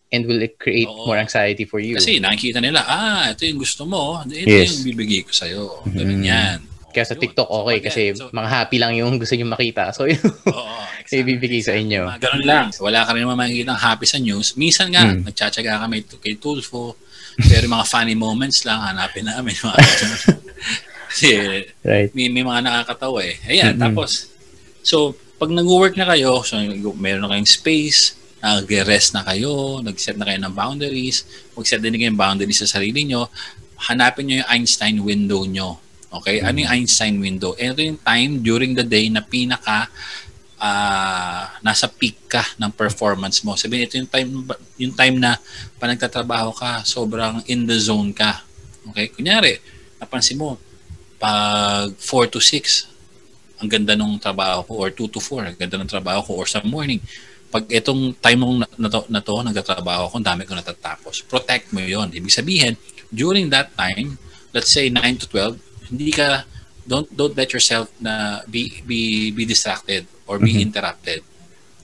and 0.10 0.30
will 0.30 0.40
it 0.40 0.56
create 0.58 0.86
Oo. 0.86 1.10
more 1.10 1.18
anxiety 1.18 1.66
for 1.66 1.82
you. 1.82 1.98
Kasi 1.98 2.22
nakikita 2.22 2.62
nila, 2.62 2.86
ah, 2.86 3.34
ito 3.34 3.44
yung 3.44 3.58
gusto 3.58 3.84
mo. 3.84 4.22
Ito 4.22 4.46
Yes. 4.46 4.78
yung 4.80 4.94
bibigay 4.94 5.26
ko 5.26 5.32
sa'yo. 5.34 5.82
Ganun 5.90 6.22
Mhm. 6.22 6.30
yan. 6.30 6.58
Kaya 6.94 7.10
sa 7.10 7.18
Yun. 7.18 7.22
TikTok, 7.26 7.50
okay, 7.50 7.78
So, 7.82 7.86
kasi 7.90 8.02
so, 8.14 8.30
mga 8.30 8.50
happy 8.54 8.78
lang 8.78 8.94
yung 8.94 9.18
gusto 9.18 9.34
nyo 9.34 9.50
makita. 9.50 9.90
So, 9.90 10.06
yun, 10.06 10.22
Oo, 10.22 10.62
exactly. 11.02 11.26
ibibigay 11.26 11.62
sa 11.66 11.74
inyo. 11.74 12.06
Ganun 12.22 12.46
lang. 12.46 12.70
Wala 12.78 13.02
ka 13.02 13.18
rin 13.18 13.26
naman 13.26 13.34
makikita 13.36 13.74
happy 13.74 14.06
sa 14.06 14.22
news. 14.22 14.54
Minsan 14.54 14.94
nga, 14.94 15.02
Mm. 15.04 15.26
nagtsatsaga 15.26 15.82
kami 15.82 16.06
to- 16.06 16.22
kay 16.22 16.38
Tulfo. 16.38 16.94
Pero 17.34 17.66
mga 17.66 17.90
funny 17.90 18.14
moments 18.14 18.62
lang, 18.62 18.78
hanapin 18.78 19.26
namin. 19.26 19.58
Mga 19.66 19.82
Kasi 21.14 21.30
Right. 21.86 22.10
may, 22.18 22.28
may 22.34 22.42
mga 22.42 22.66
nakakatawa 22.66 23.22
eh. 23.22 23.38
Ayan, 23.46 23.78
Mhm. 23.78 23.82
tapos, 23.86 24.34
so, 24.82 25.14
pag 25.38 25.54
nag-work 25.54 25.94
na 25.94 26.10
kayo, 26.10 26.42
so, 26.42 26.58
meron 26.98 27.22
na 27.22 27.30
kayong 27.38 27.46
space, 27.46 28.18
nag-rest 28.42 29.14
na 29.14 29.22
kayo, 29.24 29.80
nag-set 29.80 30.18
na 30.18 30.26
kayo 30.26 30.42
ng 30.42 30.52
boundaries, 30.58 31.24
mag-set 31.54 31.80
din 31.80 31.96
kayo 31.96 32.12
ng 32.12 32.20
boundaries 32.20 32.60
sa 32.66 32.82
sarili 32.82 33.06
nyo, 33.06 33.30
hanapin 33.88 34.26
nyo 34.28 34.36
yung 34.42 34.50
Einstein 34.50 34.98
window 35.00 35.46
nyo. 35.46 35.78
Okay? 36.12 36.42
Ano 36.42 36.60
yung 36.60 36.72
Einstein 36.72 37.22
window? 37.22 37.56
Ito 37.56 37.80
yung 37.80 38.02
time 38.02 38.42
during 38.42 38.74
the 38.74 38.84
day 38.84 39.08
na 39.08 39.22
pinaka 39.24 39.88
uh, 40.60 41.44
nasa 41.60 41.88
peak 41.92 42.30
ka 42.32 42.44
ng 42.60 42.72
performance 42.72 43.44
mo. 43.44 43.56
Sabihin 43.60 43.88
ito 43.88 43.96
yung 44.00 44.12
time 44.12 44.30
yung 44.80 44.94
time 44.96 45.16
na 45.20 45.36
pa 45.80 45.88
nagtatrabaho 45.90 46.56
ka, 46.56 46.84
sobrang 46.88 47.44
in 47.52 47.68
the 47.68 47.76
zone 47.76 48.16
ka. 48.16 48.44
Okay? 48.92 49.12
Kunyari, 49.12 49.60
napansin 50.00 50.40
mo 50.40 50.56
pag 51.24 51.88
4 51.96 52.36
to 52.36 52.44
6 52.44 53.64
ang 53.64 53.70
ganda 53.72 53.96
ng 53.96 54.20
trabaho 54.20 54.60
ko 54.68 54.74
or 54.84 54.92
2 54.92 55.08
to 55.08 55.24
4 55.24 55.48
ang 55.48 55.56
ganda 55.56 55.80
ng 55.80 55.88
trabaho 55.88 56.20
ko 56.20 56.32
or 56.44 56.48
sa 56.52 56.60
morning 56.68 57.00
pag 57.54 57.70
itong 57.70 58.18
time 58.18 58.42
mong 58.42 58.66
na 58.82 58.90
to, 58.90 59.06
na 59.14 59.22
to 59.22 59.38
nagtatrabaho 59.46 60.10
ko, 60.10 60.18
ang 60.18 60.26
dami 60.26 60.42
ko 60.42 60.58
natatapos. 60.58 61.22
Protect 61.30 61.70
mo 61.70 61.86
yon 61.86 62.10
Ibig 62.10 62.34
sabihin, 62.34 62.74
during 63.14 63.54
that 63.54 63.70
time, 63.78 64.18
let's 64.58 64.74
say 64.74 64.90
9 64.90 65.22
to 65.22 65.30
12, 65.30 65.94
hindi 65.94 66.10
ka 66.10 66.50
don't 66.90 67.06
don't 67.14 67.38
let 67.38 67.54
yourself 67.54 67.94
na 68.02 68.42
be 68.50 68.82
be 68.84 69.30
be 69.32 69.46
distracted 69.46 70.10
or 70.26 70.42
be 70.42 70.52
mm-hmm. 70.52 70.68
interrupted. 70.68 71.22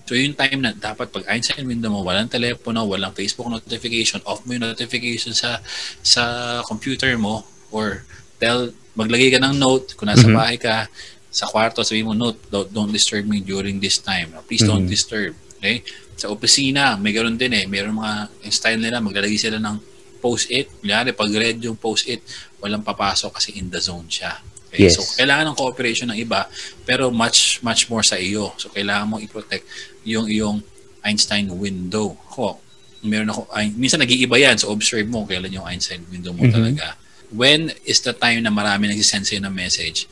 So 0.09 0.17
yung 0.17 0.33
time 0.33 0.65
na 0.65 0.73
dapat 0.73 1.13
pag 1.13 1.29
Einstein 1.29 1.69
window 1.69 1.93
mo, 1.93 2.01
walang 2.01 2.27
telepono, 2.33 2.89
walang 2.89 3.13
Facebook 3.13 3.45
notification, 3.47 4.25
off 4.25 4.41
mo 4.49 4.57
yung 4.57 4.65
notification 4.65 5.37
sa 5.37 5.61
sa 6.01 6.23
computer 6.65 7.13
mo 7.13 7.45
or 7.69 8.09
tell 8.41 8.73
maglagay 8.99 9.31
ka 9.31 9.39
ng 9.39 9.55
note 9.55 9.95
kung 9.95 10.11
nasa 10.11 10.27
mm-hmm. 10.27 10.35
bahay 10.35 10.57
ka 10.59 10.91
sa 11.31 11.47
kwarto, 11.47 11.85
sabi 11.87 12.03
mo 12.03 12.11
note, 12.11 12.35
don't, 12.51 12.67
don't 12.73 12.91
disturb 12.91 13.23
me 13.23 13.39
during 13.39 13.79
this 13.79 14.03
time. 14.03 14.35
Please 14.43 14.65
mm-hmm. 14.65 14.75
don't 14.75 14.87
disturb. 14.89 15.31
Okay? 15.55 15.85
Sa 16.19 16.27
opisina, 16.33 16.99
may 16.99 17.15
ganoon 17.15 17.39
din 17.39 17.53
eh. 17.55 17.65
Meron 17.69 17.95
mga 17.95 18.27
style 18.51 18.81
nila, 18.81 18.99
maglalagay 18.99 19.39
sila 19.39 19.55
ng 19.61 19.77
post-it. 20.19 20.67
Kunyari, 20.83 21.15
pag 21.15 21.31
red 21.31 21.63
yung 21.63 21.79
post-it, 21.79 22.19
walang 22.59 22.83
papasok 22.83 23.39
kasi 23.39 23.55
in 23.55 23.71
the 23.71 23.79
zone 23.79 24.09
siya. 24.11 24.35
Okay? 24.67 24.89
Yes. 24.89 24.99
So, 24.99 25.05
kailangan 25.15 25.53
ng 25.53 25.57
cooperation 25.57 26.11
ng 26.11 26.19
iba, 26.19 26.49
pero 26.83 27.07
much, 27.13 27.63
much 27.63 27.87
more 27.87 28.03
sa 28.03 28.19
iyo. 28.19 28.51
So, 28.59 28.67
kailangan 28.73 29.05
mo 29.07 29.15
i-protect 29.21 29.63
yung 30.03 30.27
iyong 30.27 30.59
Einstein 31.05 31.47
window. 31.55 32.19
Ako, 32.35 32.59
meron 33.05 33.31
ako, 33.31 33.47
ay, 33.55 33.71
minsan 33.71 34.01
nag-iiba 34.01 34.35
yan. 34.35 34.59
So, 34.59 34.73
observe 34.73 35.07
mo 35.07 35.23
kailan 35.23 35.55
yung 35.55 35.63
Einstein 35.63 36.03
window 36.09 36.35
mo 36.35 36.43
mm-hmm. 36.43 36.57
talaga. 36.57 36.99
When 37.29 37.69
is 37.85 38.01
the 38.01 38.13
time 38.13 38.41
na 38.41 38.53
marami 38.53 38.89
nagsisend 38.89 39.25
sa'yo 39.25 39.41
ng 39.45 39.53
message? 39.53 40.09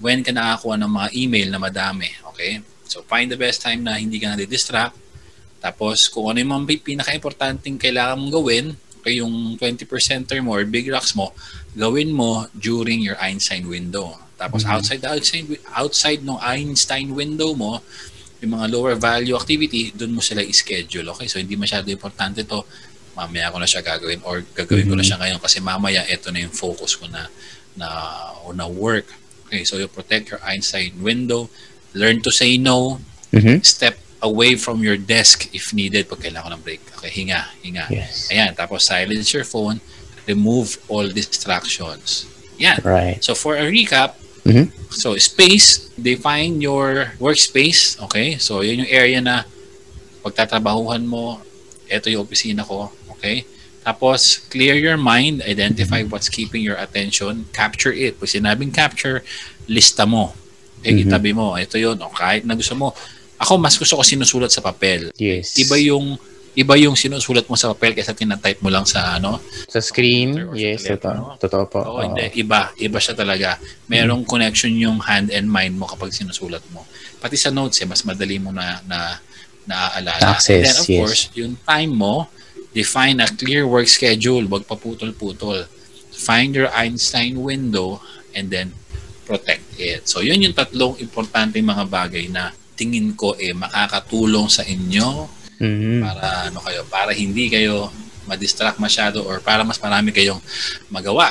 When 0.00 0.24
ka 0.24 0.32
nakakuha 0.32 0.80
ng 0.80 0.90
mga 0.90 1.08
email 1.14 1.48
na 1.52 1.60
madami? 1.60 2.08
Okay? 2.32 2.64
So, 2.88 3.04
find 3.04 3.28
the 3.28 3.40
best 3.40 3.60
time 3.60 3.84
na 3.84 4.00
hindi 4.00 4.16
ka 4.16 4.32
na-distract. 4.32 4.96
Tapos, 5.60 6.08
kung 6.08 6.32
ano 6.32 6.40
yung 6.40 6.52
mga 6.52 6.84
pinaka-importanting 6.84 7.80
kailangan 7.80 8.20
mong 8.20 8.32
gawin, 8.32 8.66
okay, 9.04 9.20
yung 9.20 9.60
20% 9.60 9.84
mo 10.40 10.56
or 10.56 10.64
big 10.64 10.88
rocks 10.88 11.12
mo, 11.12 11.36
gawin 11.76 12.08
mo 12.08 12.48
during 12.56 13.04
your 13.04 13.20
Einstein 13.20 13.68
window. 13.68 14.16
Tapos 14.40 14.64
mm-hmm. 14.64 14.74
outside 14.80 15.00
the 15.04 15.10
outside 15.12 15.46
outside 15.76 16.20
ng 16.24 16.40
Einstein 16.40 17.12
window 17.12 17.52
mo, 17.52 17.84
yung 18.40 18.56
mga 18.56 18.66
lower 18.72 18.94
value 18.96 19.36
activity, 19.36 19.92
doon 19.92 20.16
mo 20.16 20.22
sila 20.24 20.40
i-schedule. 20.40 21.04
Okay? 21.12 21.28
So 21.28 21.36
hindi 21.36 21.52
masyado 21.56 21.92
importante 21.92 22.48
to. 22.48 22.64
Mamaya 23.14 23.50
ko 23.54 23.58
na 23.62 23.68
siya 23.70 23.82
gagawin 23.82 24.20
or 24.26 24.42
gagawin 24.54 24.86
mm-hmm. 24.86 24.90
ko 24.90 24.94
na 24.94 25.02
mm-hmm. 25.02 25.08
siya 25.08 25.18
ngayon 25.22 25.40
kasi 25.40 25.58
mamaya 25.62 26.02
ito 26.06 26.28
na 26.34 26.42
yung 26.42 26.54
focus 26.54 26.98
ko 26.98 27.06
na 27.06 27.30
na 27.78 27.88
o 28.46 28.54
na 28.54 28.66
work. 28.66 29.06
Okay, 29.46 29.62
so 29.62 29.78
you 29.78 29.86
protect 29.86 30.34
your 30.34 30.42
Einstein 30.42 30.98
window, 30.98 31.46
learn 31.94 32.18
to 32.22 32.30
say 32.34 32.58
no, 32.58 32.98
mm-hmm. 33.30 33.62
step 33.62 33.98
away 34.24 34.56
from 34.56 34.80
your 34.80 34.96
desk 34.96 35.52
if 35.52 35.76
needed 35.76 36.08
pag 36.08 36.24
kailangan 36.24 36.56
ng 36.58 36.62
break. 36.64 36.80
Okay, 36.98 37.12
hinga, 37.12 37.44
hinga. 37.60 37.86
Yes. 37.92 38.32
Ayan, 38.32 38.56
tapos 38.56 38.88
silence 38.88 39.30
your 39.36 39.44
phone, 39.44 39.78
remove 40.24 40.80
all 40.88 41.04
distractions. 41.06 42.24
Yeah. 42.56 42.80
Right. 42.80 43.20
So 43.20 43.36
for 43.36 43.60
a 43.60 43.68
recap, 43.68 44.16
mm-hmm. 44.48 44.72
so 44.88 45.14
space, 45.20 45.92
define 46.00 46.64
your 46.64 47.12
workspace. 47.20 48.00
Okay? 48.08 48.40
So 48.40 48.64
yun 48.64 48.88
yung 48.88 48.90
area 48.90 49.20
na 49.20 49.44
pagtatrabahuhan 50.24 51.04
mo, 51.04 51.44
ito 51.84 52.08
yung 52.08 52.24
opisina 52.24 52.64
ko. 52.64 52.88
Okay? 53.24 53.48
Tapos, 53.84 54.44
clear 54.52 54.76
your 54.76 54.96
mind, 55.00 55.40
identify 55.44 56.00
mm-hmm. 56.00 56.12
what's 56.12 56.28
keeping 56.28 56.60
your 56.60 56.76
attention, 56.76 57.48
capture 57.52 57.92
it. 57.92 58.20
Pag 58.20 58.28
sinabing 58.28 58.72
capture, 58.72 59.24
lista 59.68 60.04
mo. 60.04 60.36
Okay, 60.80 61.00
mm-hmm. 61.00 61.08
itabi 61.08 61.32
mo. 61.32 61.56
Ito 61.56 61.80
yun. 61.80 61.96
O 62.00 62.12
kahit 62.12 62.44
na 62.44 62.56
gusto 62.56 62.76
mo. 62.76 62.92
Ako, 63.40 63.60
mas 63.60 63.76
gusto 63.76 63.96
ko 63.96 64.02
sinusulat 64.04 64.52
sa 64.52 64.64
papel. 64.64 65.12
Yes. 65.16 65.56
Iba 65.60 65.76
yung 65.80 66.16
iba 66.54 66.78
yung 66.78 66.94
sinusulat 66.94 67.50
mo 67.50 67.58
sa 67.58 67.74
papel 67.74 67.98
kaysa 67.98 68.14
tinatype 68.14 68.62
mo 68.62 68.70
lang 68.70 68.86
sa 68.86 69.18
ano 69.18 69.42
sa 69.66 69.82
screen 69.82 70.54
yes 70.54 70.86
totoo 70.86 71.34
totoo 71.34 71.64
po 71.66 71.80
oo, 71.82 71.98
hindi 71.98 72.30
iba 72.38 72.70
iba 72.78 73.02
siya 73.02 73.18
talaga 73.18 73.58
merong 73.90 74.22
mm 74.22 74.30
connection 74.30 74.70
yung 74.70 75.02
hand 75.02 75.34
and 75.34 75.50
mind 75.50 75.74
mo 75.74 75.90
kapag 75.90 76.14
sinusulat 76.14 76.62
mo 76.70 76.86
pati 77.18 77.34
sa 77.34 77.50
notes 77.50 77.82
eh 77.82 77.86
mas 77.90 78.06
madali 78.06 78.38
mo 78.38 78.54
na 78.54 78.78
na 78.86 79.18
naaalala 79.66 80.38
Access, 80.38 80.50
and 80.54 80.62
then 80.62 80.76
of 80.78 80.86
yes. 80.86 80.98
course 81.02 81.22
yung 81.34 81.58
time 81.66 81.90
mo 81.90 82.30
define 82.74 83.22
a 83.22 83.28
clear 83.30 83.64
work 83.64 83.86
schedule 83.86 84.44
wag 84.50 84.66
paputol-putol 84.66 85.64
find 86.10 86.58
your 86.58 86.68
Einstein 86.74 87.38
window 87.38 88.02
and 88.34 88.50
then 88.50 88.74
protect 89.24 89.64
it 89.78 90.04
so 90.04 90.20
yun 90.20 90.42
yung 90.42 90.52
tatlong 90.52 90.98
importanteng 90.98 91.64
mga 91.64 91.86
bagay 91.86 92.26
na 92.28 92.50
tingin 92.74 93.14
ko 93.14 93.38
eh 93.38 93.54
makakatulong 93.54 94.50
sa 94.50 94.66
inyo 94.66 95.30
Mm-hmm. 95.62 95.98
Para 96.02 96.26
ano 96.50 96.58
kayo, 96.62 96.80
para 96.90 97.10
hindi 97.14 97.46
kayo 97.46 97.90
ma-distract 98.24 98.80
masyado 98.80 99.22
or 99.22 99.38
para 99.38 99.62
mas 99.62 99.78
marami 99.78 100.10
kayong 100.10 100.40
magawa. 100.88 101.30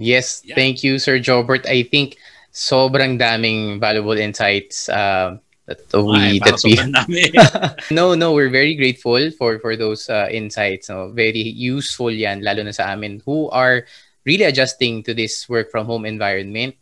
Yes, 0.00 0.40
yeah. 0.42 0.56
thank 0.56 0.80
you 0.80 0.96
Sir 0.96 1.20
Jobert. 1.20 1.68
I 1.68 1.84
think 1.84 2.16
sobrang 2.50 3.20
daming 3.20 3.78
valuable 3.78 4.16
insights 4.16 4.88
uh, 4.88 5.36
that 5.70 5.86
we 5.94 6.18
Ay, 6.18 6.40
that 6.42 6.58
we 6.66 6.74
No, 7.94 8.18
no, 8.18 8.34
we're 8.34 8.50
very 8.50 8.74
grateful 8.74 9.30
for 9.38 9.62
for 9.62 9.78
those 9.78 10.10
uh, 10.10 10.26
insights. 10.26 10.90
No? 10.90 11.14
Very 11.14 11.46
useful 11.46 12.10
'yan 12.10 12.42
lalo 12.42 12.66
na 12.66 12.74
sa 12.74 12.90
amin 12.90 13.22
who 13.22 13.46
are 13.54 13.86
really 14.26 14.50
adjusting 14.50 15.06
to 15.06 15.14
this 15.14 15.46
work 15.46 15.70
from 15.70 15.86
home 15.86 16.04
environment. 16.04 16.74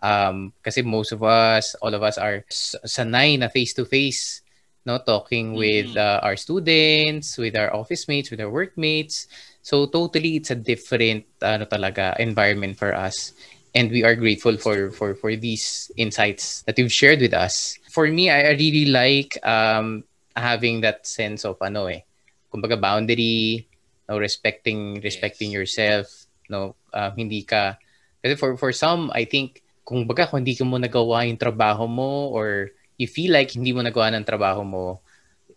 Um, 0.00 0.54
kasi 0.62 0.80
most 0.80 1.12
of 1.12 1.20
us, 1.26 1.74
all 1.82 1.92
of 1.92 2.06
us 2.06 2.16
are 2.16 2.46
sanay 2.86 3.36
na 3.36 3.50
face 3.50 3.74
to 3.76 3.84
face 3.84 4.40
no 4.86 4.98
talking 4.98 5.52
with 5.54 5.92
mm-hmm. 5.92 5.98
uh, 5.98 6.24
our 6.24 6.36
students 6.36 7.36
with 7.36 7.56
our 7.56 7.72
office 7.74 8.08
mates 8.08 8.30
with 8.30 8.40
our 8.40 8.50
workmates 8.50 9.28
so 9.62 9.86
totally 9.86 10.36
it's 10.36 10.50
a 10.50 10.56
different 10.56 11.24
ano 11.42 11.64
talaga 11.68 12.16
environment 12.18 12.76
for 12.76 12.96
us 12.96 13.32
and 13.74 13.90
we 13.90 14.02
are 14.02 14.16
grateful 14.16 14.56
for 14.56 14.90
for 14.90 15.14
for 15.14 15.36
these 15.36 15.92
insights 15.96 16.62
that 16.64 16.78
you've 16.78 16.92
shared 16.92 17.20
with 17.20 17.34
us 17.34 17.76
for 17.90 18.06
me 18.06 18.30
i 18.30 18.54
really 18.54 18.86
like 18.86 19.34
um 19.42 20.06
having 20.38 20.80
that 20.80 21.02
sense 21.02 21.42
of 21.42 21.58
ano 21.58 21.90
eh 21.90 22.06
kumbaga 22.48 22.78
boundary 22.78 23.66
no 24.06 24.16
respecting 24.16 25.02
respecting 25.02 25.50
yes. 25.50 25.58
yourself 25.58 26.06
no 26.46 26.78
uh, 26.94 27.10
hindi 27.18 27.42
ka 27.42 27.74
kasi 28.22 28.38
for 28.38 28.54
for 28.54 28.70
some 28.70 29.10
i 29.12 29.26
think 29.26 29.66
kung 29.82 30.06
baga 30.06 30.30
kung 30.30 30.46
hindi 30.46 30.54
ka 30.54 30.62
mo 30.62 30.78
nagawa 30.78 31.26
yung 31.26 31.40
trabaho 31.40 31.90
mo 31.90 32.30
or 32.30 32.70
you 33.00 33.08
feel 33.08 33.32
like 33.32 33.56
hindi 33.56 33.72
mo 33.72 33.80
nagawa 33.80 34.12
ng 34.12 34.28
trabaho 34.28 34.60
mo, 34.60 35.00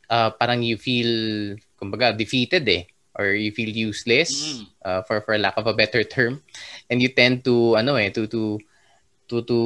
uh, 0.07 0.31
parang 0.39 0.63
you 0.63 0.79
feel, 0.79 1.53
kumbaga, 1.75 2.15
defeated 2.15 2.63
eh. 2.71 2.87
Or 3.13 3.35
you 3.35 3.51
feel 3.51 3.69
useless, 3.69 4.63
mm. 4.63 4.65
uh, 4.81 5.03
for, 5.03 5.21
for 5.21 5.37
lack 5.37 5.53
of 5.59 5.67
a 5.67 5.75
better 5.75 6.01
term. 6.07 6.41
And 6.89 7.03
you 7.03 7.11
tend 7.11 7.43
to, 7.43 7.75
ano 7.75 7.99
eh, 7.99 8.09
to, 8.15 8.25
to, 8.25 8.57
to, 9.27 9.35
to, 9.43 9.59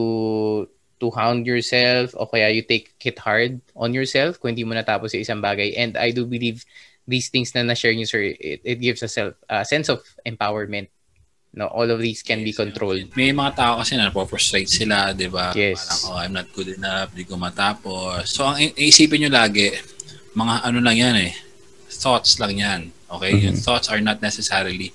to 0.99 1.13
hound 1.13 1.45
yourself 1.45 2.13
o 2.17 2.25
kaya 2.25 2.49
you 2.49 2.65
take 2.65 2.93
it 3.05 3.17
hard 3.21 3.61
on 3.77 3.93
yourself 3.93 4.41
kung 4.41 4.53
hindi 4.53 4.65
mo 4.65 4.73
natapos 4.73 5.13
sa 5.13 5.21
isang 5.21 5.41
bagay. 5.41 5.77
And 5.77 5.97
I 5.97 6.09
do 6.09 6.25
believe 6.25 6.65
these 7.07 7.29
things 7.29 7.53
na 7.55 7.63
na-share 7.63 7.93
niyo, 7.93 8.09
sir, 8.09 8.35
it, 8.35 8.61
it 8.65 8.77
gives 8.81 9.01
a 9.03 9.07
self, 9.07 9.37
a 9.47 9.63
sense 9.63 9.87
of 9.87 10.03
empowerment 10.25 10.89
No, 11.57 11.65
all 11.73 11.89
of 11.89 11.97
these 11.97 12.21
can 12.21 12.45
yes, 12.45 12.45
be 12.45 12.53
controlled. 12.53 13.09
May 13.17 13.33
mga 13.33 13.57
tao 13.57 13.81
kasi 13.81 13.97
na 13.97 14.13
frustrate 14.13 14.69
sila, 14.69 15.09
'di 15.09 15.25
ba? 15.33 15.57
Yes. 15.57 16.05
Parang 16.05 16.13
oh, 16.13 16.21
I'm 16.21 16.33
not 16.37 16.53
good 16.53 16.69
enough, 16.69 17.09
di 17.17 17.25
ko 17.25 17.33
matapos. 17.33 18.29
So 18.29 18.45
ang 18.45 18.61
iisipin 18.61 19.25
niyo 19.25 19.33
lagi, 19.33 19.73
mga 20.37 20.55
ano 20.69 20.77
lang 20.85 20.97
'yan 21.01 21.17
eh. 21.17 21.33
Thoughts 21.89 22.37
lang 22.37 22.61
'yan. 22.61 22.81
Okay? 23.09 23.33
Mm-hmm. 23.33 23.45
Yung 23.49 23.57
thoughts 23.57 23.89
are 23.89 23.97
not 23.97 24.21
necessarily 24.21 24.93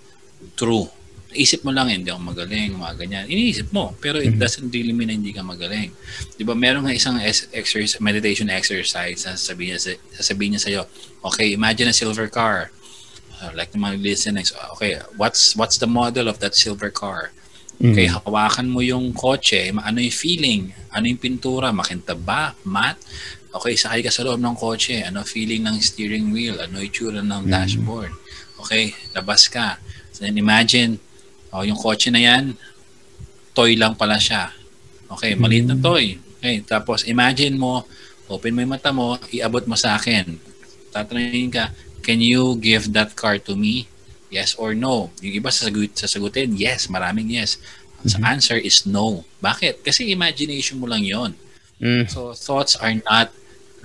true. 0.55 0.87
Isip 1.33 1.65
mo 1.65 1.73
lang, 1.73 1.89
hindi 1.89 2.13
ako 2.13 2.23
magaling, 2.33 2.77
mga 2.77 2.95
ganyan. 3.01 3.25
Iniisip 3.29 3.73
mo, 3.73 3.97
pero 3.99 4.21
it 4.21 4.37
mm-hmm. 4.37 4.43
doesn't 4.43 4.69
really 4.71 4.93
mean 4.93 5.09
na 5.09 5.17
hindi 5.17 5.33
ka 5.33 5.41
magaling. 5.41 5.91
Di 6.37 6.45
ba, 6.45 6.53
meron 6.53 6.85
nga 6.87 6.95
isang 6.95 7.17
exercise, 7.21 7.99
meditation 7.99 8.53
exercise 8.53 9.25
na 9.27 9.35
sasabihin 9.35 9.77
niya, 9.77 9.97
sasabihin 10.17 10.51
niya 10.57 10.63
sa'yo, 10.63 10.83
okay, 11.25 11.53
imagine 11.53 11.89
a 11.89 11.97
silver 11.97 12.29
car 12.29 12.71
uh, 13.43 13.51
like 13.55 13.75
the 13.75 13.79
mga 13.79 13.99
listening, 13.99 14.47
okay, 14.79 15.03
what's 15.19 15.59
what's 15.59 15.77
the 15.83 15.91
model 15.91 16.31
of 16.31 16.39
that 16.39 16.55
silver 16.55 16.91
car? 16.91 17.35
Okay, 17.83 18.07
mm-hmm. 18.07 18.23
hawakan 18.23 18.71
mo 18.71 18.79
yung 18.79 19.11
kotse, 19.11 19.75
ano 19.75 19.99
yung 19.99 20.15
feeling? 20.15 20.71
Ano 20.95 21.11
yung 21.11 21.19
pintura? 21.19 21.75
Makintab 21.75 22.23
ba? 22.23 22.55
Matte? 22.63 23.03
Okay, 23.51 23.75
sakay 23.75 24.07
ka 24.07 24.11
sa 24.15 24.23
loob 24.23 24.39
ng 24.39 24.55
kotse, 24.55 25.03
ano 25.03 25.27
feeling 25.27 25.67
ng 25.67 25.83
steering 25.83 26.31
wheel? 26.31 26.63
Ano 26.63 26.79
yung 26.79 26.95
tsura 26.95 27.19
ng 27.19 27.27
mm-hmm. 27.27 27.51
dashboard? 27.51 28.15
Okay, 28.63 28.95
labas 29.19 29.51
ka. 29.51 29.83
So 30.15 30.23
then 30.23 30.39
imagine, 30.39 31.03
oh, 31.53 31.63
yung 31.63 31.77
kotse 31.79 32.09
na 32.09 32.21
yan, 32.21 32.57
toy 33.53 33.77
lang 33.77 33.95
pala 33.95 34.17
siya. 34.17 34.51
Okay, 35.13 35.37
maliit 35.37 35.69
na 35.69 35.77
mm-hmm. 35.77 35.85
toy. 35.85 36.17
Okay, 36.41 36.65
tapos 36.65 37.05
imagine 37.05 37.55
mo, 37.55 37.85
open 38.27 38.57
mo 38.57 38.65
yung 38.65 38.73
mata 38.73 38.91
mo, 38.91 39.21
iabot 39.31 39.63
mo 39.69 39.77
sa 39.77 40.01
akin. 40.01 40.41
Tatanungin 40.91 41.53
ka, 41.53 41.71
can 42.01 42.19
you 42.19 42.57
give 42.59 42.91
that 42.97 43.13
car 43.13 43.37
to 43.37 43.55
me? 43.55 43.87
Yes 44.33 44.57
or 44.57 44.73
no? 44.73 45.13
Yung 45.21 45.37
iba 45.37 45.53
sasagut, 45.53 45.93
sasagutin, 45.93 46.57
yes, 46.57 46.89
maraming 46.89 47.29
yes. 47.29 47.61
So 48.09 48.19
Mhm. 48.19 48.27
answer 48.27 48.59
is 48.59 48.83
no. 48.89 49.23
Bakit? 49.39 49.85
Kasi 49.87 50.11
imagination 50.11 50.81
mo 50.81 50.91
lang 50.91 51.05
yon. 51.07 51.37
Mm. 51.79 52.11
So 52.11 52.35
thoughts 52.35 52.75
are 52.81 52.97
not 53.07 53.31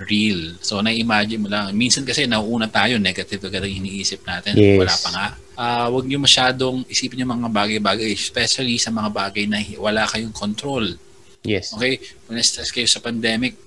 real. 0.09 0.57
So 0.61 0.81
na-imagine 0.81 1.41
mo 1.41 1.49
lang. 1.49 1.73
Minsan 1.77 2.05
kasi 2.07 2.25
nauuna 2.25 2.65
tayo, 2.69 2.97
negative 2.97 3.43
agad 3.45 3.65
ang 3.65 3.73
iniisip 3.73 4.25
natin. 4.25 4.57
Yes. 4.57 4.77
Wala 4.81 4.93
pa 4.95 5.09
nga. 5.13 5.27
Ah, 5.57 5.89
wag 5.89 6.05
niyo 6.05 6.21
masyadong 6.21 6.85
isipin 6.85 7.25
yung 7.25 7.33
mga 7.33 7.49
bagay-bagay, 7.49 8.13
especially 8.13 8.77
sa 8.77 8.93
mga 8.93 9.09
bagay 9.09 9.49
na 9.49 9.57
wala 9.81 10.05
kayong 10.05 10.35
control. 10.35 10.85
Yes. 11.41 11.73
Okay? 11.73 11.97
Kung 12.29 12.37
na-stress 12.37 12.69
kayo 12.69 12.85
sa 12.85 13.01
pandemic, 13.01 13.57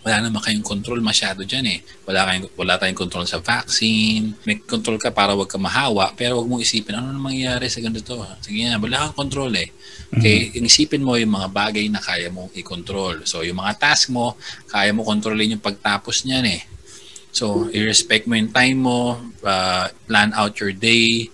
wala 0.00 0.26
naman 0.26 0.40
kayong 0.40 0.64
control 0.64 0.98
masyado 1.04 1.44
dyan 1.44 1.76
eh. 1.76 1.78
Wala, 2.08 2.24
kayong, 2.24 2.46
wala 2.56 2.80
tayong 2.80 2.96
control 2.96 3.28
sa 3.28 3.38
vaccine. 3.38 4.32
May 4.48 4.64
control 4.64 4.96
ka 4.96 5.12
para 5.12 5.36
wag 5.36 5.46
ka 5.46 5.60
mahawa, 5.60 6.16
pero 6.16 6.40
wag 6.40 6.48
mong 6.48 6.64
isipin, 6.64 6.96
ano 6.96 7.12
na 7.12 7.20
mangyayari 7.20 7.68
sa 7.68 7.84
ganito? 7.84 8.16
Sige 8.40 8.64
na, 8.64 8.80
wala 8.80 9.06
kang 9.06 9.28
control 9.28 9.52
eh. 9.60 9.68
Okay? 10.10 10.56
Yung 10.56 10.66
Isipin 10.66 11.04
mo 11.04 11.20
yung 11.20 11.36
mga 11.36 11.48
bagay 11.52 11.86
na 11.92 12.00
kaya 12.00 12.32
mong 12.32 12.50
i-control. 12.56 13.28
So, 13.28 13.44
yung 13.44 13.60
mga 13.60 13.76
task 13.78 14.08
mo, 14.10 14.34
kaya 14.72 14.90
mo 14.90 15.04
kontrolin 15.04 15.54
yung 15.54 15.62
pagtapos 15.62 16.24
niyan 16.26 16.46
eh. 16.48 16.60
So, 17.30 17.70
i-respect 17.70 18.26
mo 18.26 18.34
yung 18.34 18.50
time 18.50 18.78
mo, 18.82 19.18
uh, 19.46 19.86
plan 20.06 20.34
out 20.34 20.58
your 20.58 20.74
day. 20.74 21.30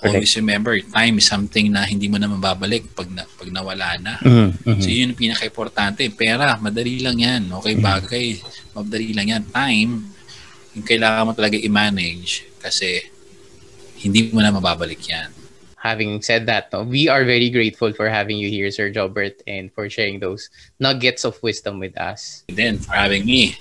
Always 0.00 0.32
remember, 0.40 0.80
time 0.80 1.20
is 1.20 1.28
something 1.28 1.68
na 1.68 1.84
hindi 1.84 2.08
mo 2.08 2.16
na 2.16 2.24
mababalik 2.24 2.96
pag, 2.96 3.12
na, 3.12 3.28
pag 3.28 3.52
nawala 3.52 4.00
na. 4.00 4.16
Mhm, 4.24 4.64
mhm. 4.64 4.80
So 4.80 4.88
yun 4.88 5.12
yung 5.12 5.20
pinaka-importante. 5.20 6.08
Pera, 6.16 6.56
madali 6.56 7.04
lang 7.04 7.20
yan. 7.20 7.52
Okay, 7.60 7.76
bagay, 7.76 8.40
madali 8.72 9.12
lang 9.12 9.28
yan. 9.28 9.44
Time, 9.52 10.08
yung 10.72 10.86
kailangan 10.88 11.26
mo 11.28 11.32
talaga 11.36 11.60
i-manage 11.60 12.48
kasi 12.64 13.04
hindi 14.00 14.32
mo 14.32 14.40
na 14.40 14.48
mababalik 14.48 15.04
yan. 15.04 15.28
having 15.80 16.20
said 16.20 16.44
that, 16.46 16.68
no, 16.72 16.84
we 16.84 17.08
are 17.08 17.24
very 17.24 17.48
grateful 17.48 17.92
for 17.92 18.08
having 18.08 18.36
you 18.36 18.48
here, 18.48 18.70
Sir 18.70 18.92
Jobert, 18.92 19.40
and 19.48 19.72
for 19.72 19.88
sharing 19.88 20.20
those 20.20 20.52
nuggets 20.78 21.24
of 21.24 21.42
wisdom 21.42 21.80
with 21.80 21.96
us. 21.96 22.44
And 22.48 22.56
then, 22.56 22.78
for 22.78 22.92
having 22.92 23.24
me, 23.24 23.56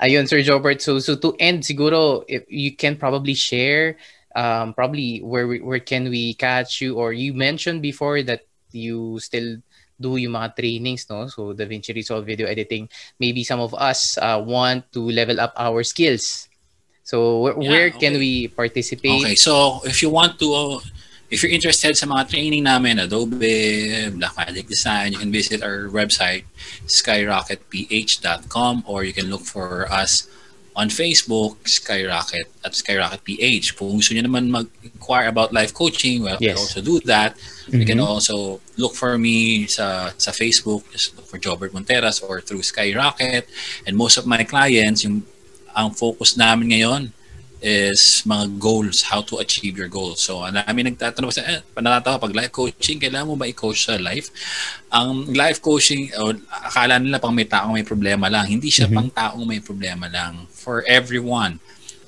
Ayun, 0.00 0.28
Sir 0.28 0.40
Jobert. 0.40 0.80
So, 0.80 0.98
so 0.98 1.14
to 1.16 1.36
end, 1.38 1.62
siguro, 1.62 2.24
if 2.26 2.44
you 2.48 2.74
can 2.74 2.96
probably 2.96 3.34
share, 3.34 3.96
um, 4.34 4.72
probably 4.72 5.20
where 5.20 5.46
we, 5.46 5.60
where 5.60 5.80
can 5.80 6.08
we 6.08 6.34
catch 6.34 6.80
you? 6.80 6.96
Or 6.96 7.12
you 7.12 7.34
mentioned 7.34 7.82
before 7.82 8.22
that 8.22 8.46
you 8.72 9.18
still 9.20 9.60
do 10.00 10.16
yung 10.16 10.32
mga 10.32 10.56
trainings, 10.56 11.04
no? 11.10 11.28
So, 11.28 11.52
DaVinci 11.52 11.94
Resolve 11.94 12.24
video 12.24 12.46
editing. 12.46 12.88
Maybe 13.18 13.44
some 13.44 13.60
of 13.60 13.74
us 13.74 14.16
uh, 14.16 14.40
want 14.40 14.90
to 14.92 15.00
level 15.10 15.38
up 15.38 15.52
our 15.56 15.84
skills. 15.84 16.48
So, 17.04 17.40
where, 17.40 17.60
Yeah, 17.60 17.70
where 17.70 17.90
can 17.90 18.16
okay. 18.16 18.18
we 18.18 18.48
participate? 18.48 19.20
Okay, 19.20 19.34
so 19.34 19.82
if 19.84 20.00
you 20.00 20.08
want 20.08 20.38
to, 20.38 20.54
uh, 20.54 20.78
if 21.30 21.42
you're 21.42 21.54
interested 21.54 21.96
sa 21.96 22.06
mga 22.10 22.28
training 22.28 22.66
namin, 22.66 22.98
Adobe, 22.98 24.10
Blackmagic 24.18 24.66
Design, 24.66 25.14
you 25.14 25.18
can 25.22 25.30
visit 25.30 25.62
our 25.62 25.86
website, 25.86 26.42
skyrocketph.com, 26.90 28.84
or 28.86 29.04
you 29.06 29.14
can 29.14 29.30
look 29.30 29.46
for 29.46 29.86
us 29.90 30.26
on 30.74 30.88
Facebook, 30.90 31.56
Skyrocket 31.66 32.46
at 32.62 32.74
Skyrocket 32.74 33.22
PH. 33.26 33.74
Kung 33.78 33.98
gusto 33.98 34.14
niyo 34.14 34.26
naman 34.26 34.50
mag-inquire 34.50 35.26
about 35.30 35.54
life 35.54 35.74
coaching, 35.74 36.22
well, 36.22 36.38
we 36.38 36.46
Yes. 36.50 36.58
also 36.58 36.80
do 36.82 36.98
that. 37.06 37.34
You 37.70 37.86
can 37.86 37.98
Mhm. 37.98 38.06
also 38.06 38.58
look 38.78 38.94
for 38.94 39.18
me 39.18 39.66
sa 39.66 40.10
sa 40.18 40.30
Facebook, 40.34 40.82
just 40.90 41.14
look 41.14 41.26
for 41.30 41.38
Jobert 41.38 41.70
Monteras 41.74 42.22
or 42.22 42.42
through 42.42 42.62
Skyrocket. 42.66 43.46
And 43.86 43.94
most 43.98 44.18
of 44.18 44.26
my 44.26 44.42
clients, 44.42 45.02
yung 45.06 45.22
ang 45.74 45.94
focus 45.94 46.34
namin 46.34 46.74
ngayon 46.74 47.14
is 47.60 48.24
mga 48.24 48.56
goals, 48.56 49.04
how 49.04 49.20
to 49.20 49.36
achieve 49.36 49.76
your 49.76 49.88
goals. 49.88 50.24
So, 50.24 50.40
ang 50.40 50.56
dami 50.56 50.80
nagtatanong 50.88 51.32
sa, 51.32 51.44
eh, 51.44 51.60
panatatawa, 51.76 52.16
pag 52.16 52.32
life 52.32 52.52
coaching, 52.52 52.96
kailangan 52.96 53.28
mo 53.28 53.36
ba 53.36 53.44
i-coach 53.44 53.84
sa 53.84 54.00
life? 54.00 54.32
Ang 54.88 55.28
life 55.36 55.60
coaching, 55.60 56.08
o 56.16 56.32
akala 56.48 56.96
nila 56.96 57.20
pang 57.20 57.36
may 57.36 57.44
taong 57.44 57.76
may 57.76 57.84
problema 57.84 58.32
lang. 58.32 58.48
Hindi 58.48 58.72
siya 58.72 58.88
Mhm. 58.88 58.96
pang 58.96 59.10
taong 59.12 59.44
may 59.44 59.60
problema 59.60 60.08
lang. 60.08 60.48
For 60.48 60.82
everyone. 60.88 61.60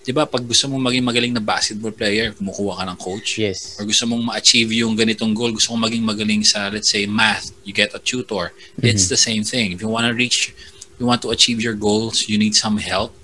Di 0.02 0.10
ba, 0.10 0.26
pag 0.26 0.42
gusto 0.42 0.66
mong 0.66 0.90
maging 0.90 1.04
magaling 1.06 1.32
na 1.36 1.38
basketball 1.38 1.94
player, 1.94 2.34
kumukuha 2.34 2.82
ka 2.82 2.84
ng 2.90 2.98
coach. 2.98 3.38
Yes. 3.38 3.78
Or 3.78 3.86
gusto 3.86 4.02
mong 4.02 4.34
ma-achieve 4.34 4.74
yung 4.82 4.98
ganitong 4.98 5.30
goal, 5.30 5.54
gusto 5.54 5.70
mong 5.70 5.86
maging 5.86 6.02
magaling 6.02 6.42
sa, 6.42 6.66
let's 6.74 6.90
say, 6.90 7.06
math, 7.06 7.54
you 7.62 7.70
get 7.70 7.94
a 7.94 8.02
tutor. 8.02 8.50
It's 8.82 9.06
the 9.06 9.20
same 9.20 9.46
thing. 9.46 9.70
If 9.70 9.78
you 9.78 9.86
want 9.86 10.10
to 10.10 10.14
reach, 10.16 10.50
you 10.98 11.06
want 11.06 11.22
to 11.22 11.30
achieve 11.30 11.62
your 11.62 11.78
goals, 11.78 12.26
you 12.26 12.34
need 12.34 12.58
some 12.58 12.82
help, 12.82 13.14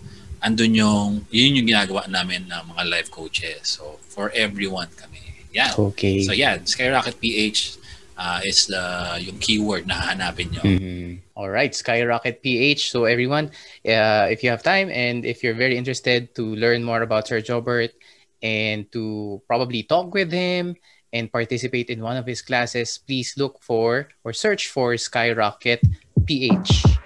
andun 0.42 0.74
yung, 0.74 1.26
yun 1.30 1.56
yung 1.58 1.66
ginagawa 1.66 2.06
namin 2.08 2.46
ng 2.48 2.62
mga 2.74 2.82
life 2.90 3.10
coaches. 3.10 3.78
So, 3.78 3.98
for 4.06 4.30
everyone 4.34 4.88
kami. 4.96 5.46
Yeah. 5.52 5.72
Okay. 5.76 6.22
So, 6.22 6.32
yeah, 6.32 6.58
Skyrocket 6.64 7.20
PH 7.20 7.78
uh, 8.18 8.40
is 8.44 8.66
the, 8.66 9.16
yung 9.22 9.38
keyword 9.38 9.86
na 9.86 9.94
hahanapin 9.94 10.50
nyo. 10.50 10.62
Mhm. 10.66 11.22
All 11.38 11.48
right, 11.48 11.70
Skyrocket 11.70 12.42
PH. 12.42 12.90
So 12.90 13.06
everyone, 13.06 13.54
uh, 13.86 14.26
if 14.26 14.42
you 14.42 14.50
have 14.50 14.62
time 14.66 14.90
and 14.90 15.24
if 15.24 15.46
you're 15.46 15.54
very 15.54 15.78
interested 15.78 16.34
to 16.34 16.42
learn 16.58 16.82
more 16.82 17.02
about 17.02 17.30
Sir 17.30 17.40
Jobert 17.40 17.94
and 18.42 18.90
to 18.90 19.40
probably 19.46 19.86
talk 19.86 20.12
with 20.12 20.34
him 20.34 20.74
and 21.14 21.30
participate 21.30 21.88
in 21.94 22.02
one 22.02 22.18
of 22.18 22.26
his 22.26 22.42
classes, 22.42 22.98
please 22.98 23.38
look 23.38 23.62
for 23.62 24.10
or 24.26 24.34
search 24.34 24.66
for 24.66 24.98
Skyrocket 24.98 25.80
PH. 26.26 26.98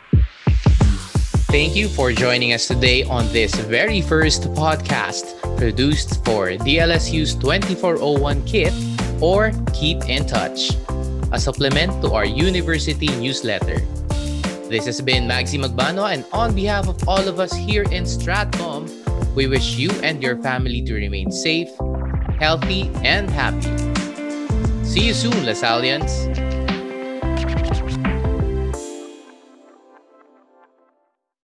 Thank 1.52 1.76
you 1.76 1.86
for 1.86 2.12
joining 2.12 2.54
us 2.54 2.66
today 2.66 3.04
on 3.04 3.28
this 3.28 3.52
very 3.68 4.00
first 4.00 4.44
podcast 4.56 5.36
produced 5.58 6.24
for 6.24 6.48
DLSU's 6.56 7.34
2401 7.34 8.42
kit 8.46 8.72
or 9.20 9.52
Keep 9.74 10.08
in 10.08 10.24
Touch, 10.24 10.72
a 11.30 11.38
supplement 11.38 11.92
to 12.00 12.14
our 12.14 12.24
university 12.24 13.08
newsletter. 13.20 13.80
This 14.72 14.86
has 14.86 15.02
been 15.02 15.28
Maxi 15.28 15.60
Magbano, 15.60 16.10
and 16.10 16.24
on 16.32 16.54
behalf 16.54 16.88
of 16.88 16.96
all 17.06 17.28
of 17.28 17.38
us 17.38 17.52
here 17.52 17.84
in 17.92 18.04
Stratcom, 18.04 18.88
we 19.34 19.46
wish 19.46 19.76
you 19.76 19.90
and 20.00 20.22
your 20.22 20.40
family 20.40 20.80
to 20.80 20.94
remain 20.94 21.30
safe, 21.30 21.68
healthy, 22.40 22.88
and 23.04 23.28
happy. 23.28 23.68
See 24.88 25.04
you 25.04 25.12
soon, 25.12 25.44
Lasallians! 25.44 26.51